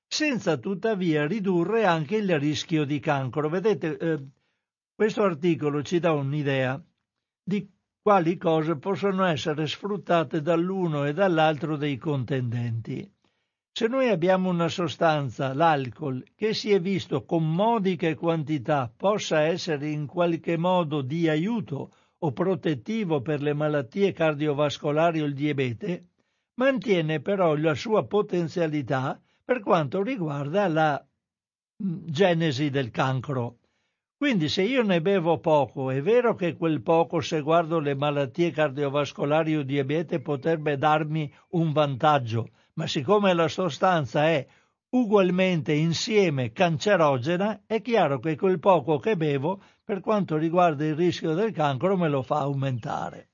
[0.09, 3.49] senza tuttavia ridurre anche il rischio di cancro.
[3.51, 4.27] Vedete, eh,
[4.95, 6.83] questo articolo ci dà un'idea
[7.43, 7.71] di
[8.09, 13.07] quali cose possono essere sfruttate dall'uno e dall'altro dei contendenti.
[13.71, 19.91] Se noi abbiamo una sostanza, l'alcol, che si è visto con modiche quantità possa essere
[19.91, 26.07] in qualche modo di aiuto o protettivo per le malattie cardiovascolari o il diabete,
[26.55, 31.07] mantiene però la sua potenzialità per quanto riguarda la
[31.85, 33.59] mm, genesi del cancro.
[34.19, 38.51] Quindi se io ne bevo poco, è vero che quel poco, se guardo le malattie
[38.51, 44.45] cardiovascolari o diabete, potrebbe darmi un vantaggio, ma siccome la sostanza è
[44.89, 51.35] ugualmente insieme cancerogena, è chiaro che quel poco che bevo, per quanto riguarda il rischio
[51.35, 53.29] del cancro, me lo fa aumentare.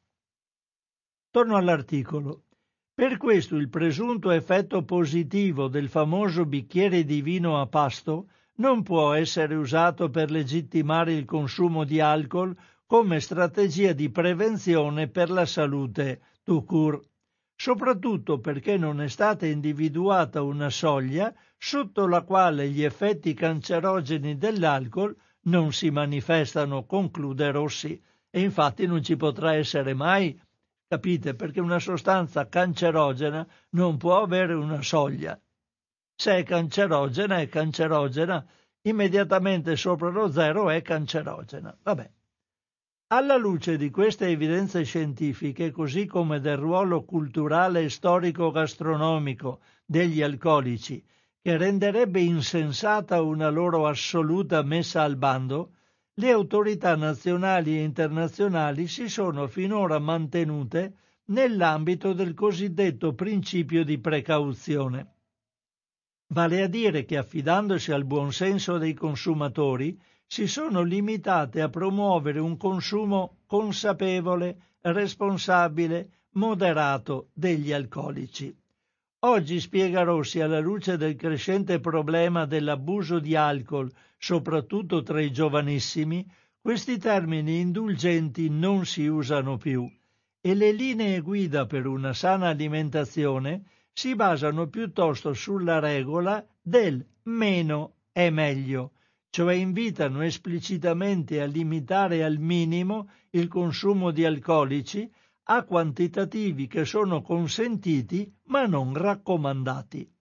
[1.30, 2.42] Torno all'articolo.
[2.92, 9.12] Per questo il presunto effetto positivo del famoso bicchiere di vino a pasto non può
[9.14, 12.56] essere usato per legittimare il consumo di alcol
[12.86, 17.08] come strategia di prevenzione per la salute tout court,
[17.56, 25.16] soprattutto perché non è stata individuata una soglia sotto la quale gli effetti cancerogeni dell'alcol
[25.46, 28.00] non si manifestano, conclude Rossi,
[28.30, 30.38] e infatti non ci potrà essere mai,
[30.86, 35.38] capite, perché una sostanza cancerogena non può avere una soglia
[36.16, 38.46] se è cancerogena è cancerogena,
[38.82, 41.76] immediatamente sopra lo zero è cancerogena.
[41.82, 42.10] Vabbè.
[43.08, 51.04] Alla luce di queste evidenze scientifiche, così come del ruolo culturale e storico-gastronomico degli alcolici,
[51.42, 55.72] che renderebbe insensata una loro assoluta messa al bando,
[56.14, 60.94] le autorità nazionali e internazionali si sono finora mantenute
[61.26, 65.13] nell'ambito del cosiddetto principio di precauzione
[66.28, 72.40] vale a dire che affidandosi al buon senso dei consumatori si sono limitate a promuovere
[72.40, 78.54] un consumo consapevole, responsabile, moderato degli alcolici.
[79.20, 86.26] Oggi spiega Rossi alla luce del crescente problema dell'abuso di alcol, soprattutto tra i giovanissimi,
[86.60, 89.90] questi termini indulgenti non si usano più
[90.46, 93.62] e le linee guida per una sana alimentazione
[93.96, 98.92] si basano piuttosto sulla regola del meno è meglio,
[99.30, 105.08] cioè invitano esplicitamente a limitare al minimo il consumo di alcolici
[105.44, 110.12] a quantitativi che sono consentiti ma non raccomandati.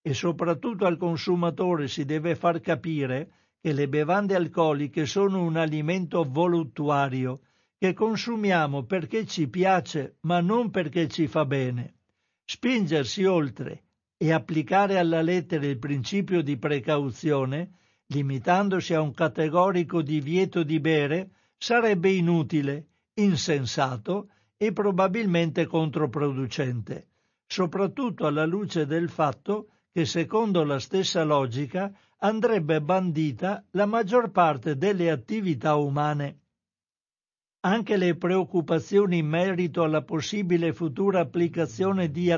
[0.00, 6.24] E soprattutto al consumatore si deve far capire che le bevande alcoliche sono un alimento
[6.24, 7.40] voluttuario
[7.76, 11.96] che consumiamo perché ci piace ma non perché ci fa bene.
[12.54, 13.84] Spingersi oltre
[14.18, 21.30] e applicare alla lettera il principio di precauzione, limitandosi a un categorico divieto di bere,
[21.56, 27.08] sarebbe inutile, insensato e probabilmente controproducente,
[27.46, 34.76] soprattutto alla luce del fatto che secondo la stessa logica andrebbe bandita la maggior parte
[34.76, 36.41] delle attività umane.
[37.64, 42.34] Anche le preoccupazioni in merito alla possibile futura applicazione di,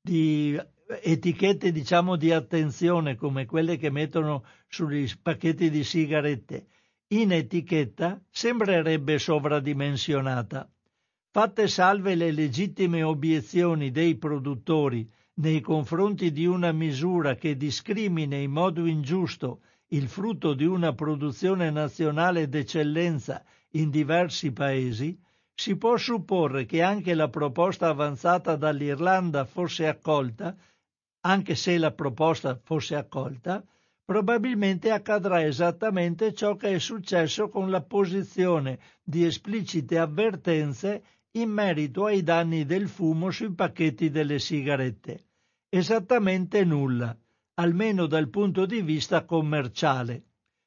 [0.00, 0.56] di
[1.02, 6.66] etichette diciamo di attenzione come quelle che mettono sugli pacchetti di sigarette
[7.08, 10.70] in etichetta sembrerebbe sovradimensionata.
[11.32, 18.52] Fatte salve le legittime obiezioni dei produttori nei confronti di una misura che discrimina in
[18.52, 25.18] modo ingiusto il frutto di una produzione nazionale d'eccellenza in diversi paesi,
[25.54, 30.56] si può supporre che anche la proposta avanzata dall'Irlanda fosse accolta,
[31.20, 33.64] anche se la proposta fosse accolta,
[34.04, 42.06] probabilmente accadrà esattamente ciò che è successo con la posizione di esplicite avvertenze in merito
[42.06, 45.28] ai danni del fumo sui pacchetti delle sigarette.
[45.68, 47.16] Esattamente nulla,
[47.54, 50.24] almeno dal punto di vista commerciale,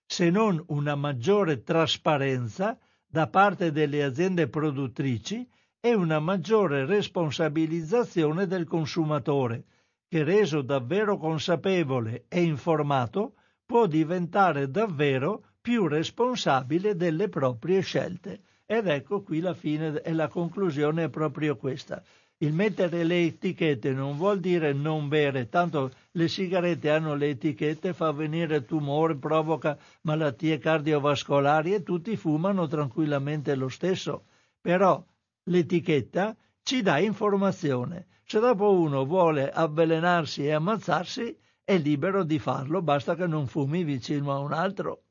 [0.07, 5.47] se non una maggiore trasparenza da parte delle aziende produttrici
[5.79, 9.65] e una maggiore responsabilizzazione del consumatore,
[10.07, 18.41] che reso davvero consapevole e informato può diventare davvero più responsabile delle proprie scelte.
[18.65, 22.03] Ed ecco qui la fine e la conclusione è proprio questa.
[22.39, 27.93] Il mettere le etichette non vuol dire non bere, tanto le sigarette hanno le etichette,
[27.93, 34.25] fa venire tumore, provoca malattie cardiovascolari e tutti fumano tranquillamente lo stesso.
[34.59, 35.01] Però
[35.43, 38.07] l'etichetta ci dà informazione.
[38.25, 43.85] Se dopo uno vuole avvelenarsi e ammazzarsi, è libero di farlo, basta che non fumi
[43.85, 45.03] vicino a un altro.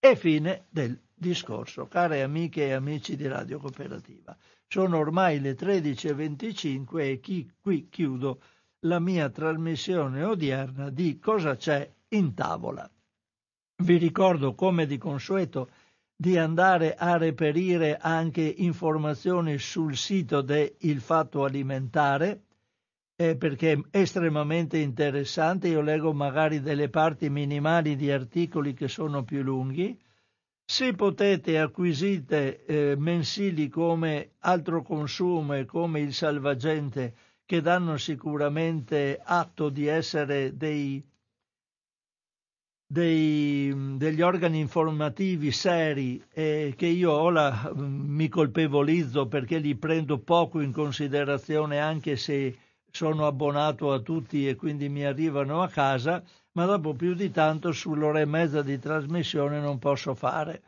[0.00, 4.34] E fine del discorso, care amiche e amici di Radio Cooperativa.
[4.66, 8.40] Sono ormai le 13.25 e chi, qui chiudo
[8.80, 12.90] la mia trasmissione odierna di Cosa c'è in tavola.
[13.82, 15.68] Vi ricordo, come di consueto,
[16.16, 22.44] di andare a reperire anche informazioni sul sito del Fatto Alimentare,
[23.16, 25.68] eh, perché è estremamente interessante.
[25.68, 29.98] Io leggo magari delle parti minimali di articoli che sono più lunghi.
[30.72, 37.12] Se potete acquisite eh, mensili come altro consumo e come il salvagente
[37.44, 41.04] che danno sicuramente atto di essere dei,
[42.86, 50.60] dei, degli organi informativi seri e che io ora mi colpevolizzo perché li prendo poco
[50.60, 52.56] in considerazione anche se
[52.92, 57.72] sono abbonato a tutti e quindi mi arrivano a casa, ma dopo più di tanto
[57.72, 60.62] sull'ora e mezza di trasmissione non posso fare.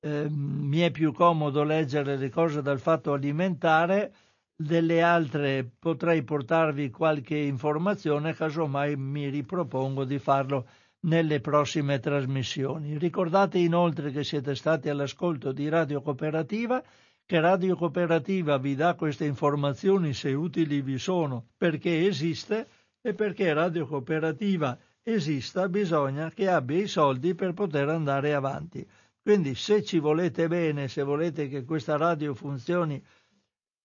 [0.00, 4.12] Eh, mi è più comodo leggere le cose dal fatto alimentare,
[4.54, 10.66] delle altre potrei portarvi qualche informazione, casomai mi ripropongo di farlo
[11.00, 12.98] nelle prossime trasmissioni.
[12.98, 16.82] Ricordate inoltre che siete stati all'ascolto di Radio Cooperativa
[17.24, 22.68] che Radio Cooperativa vi dà queste informazioni se utili vi sono, perché esiste
[23.00, 28.86] e perché Radio Cooperativa esista bisogna che abbia i soldi per poter andare avanti.
[29.20, 33.02] Quindi se ci volete bene, se volete che questa radio funzioni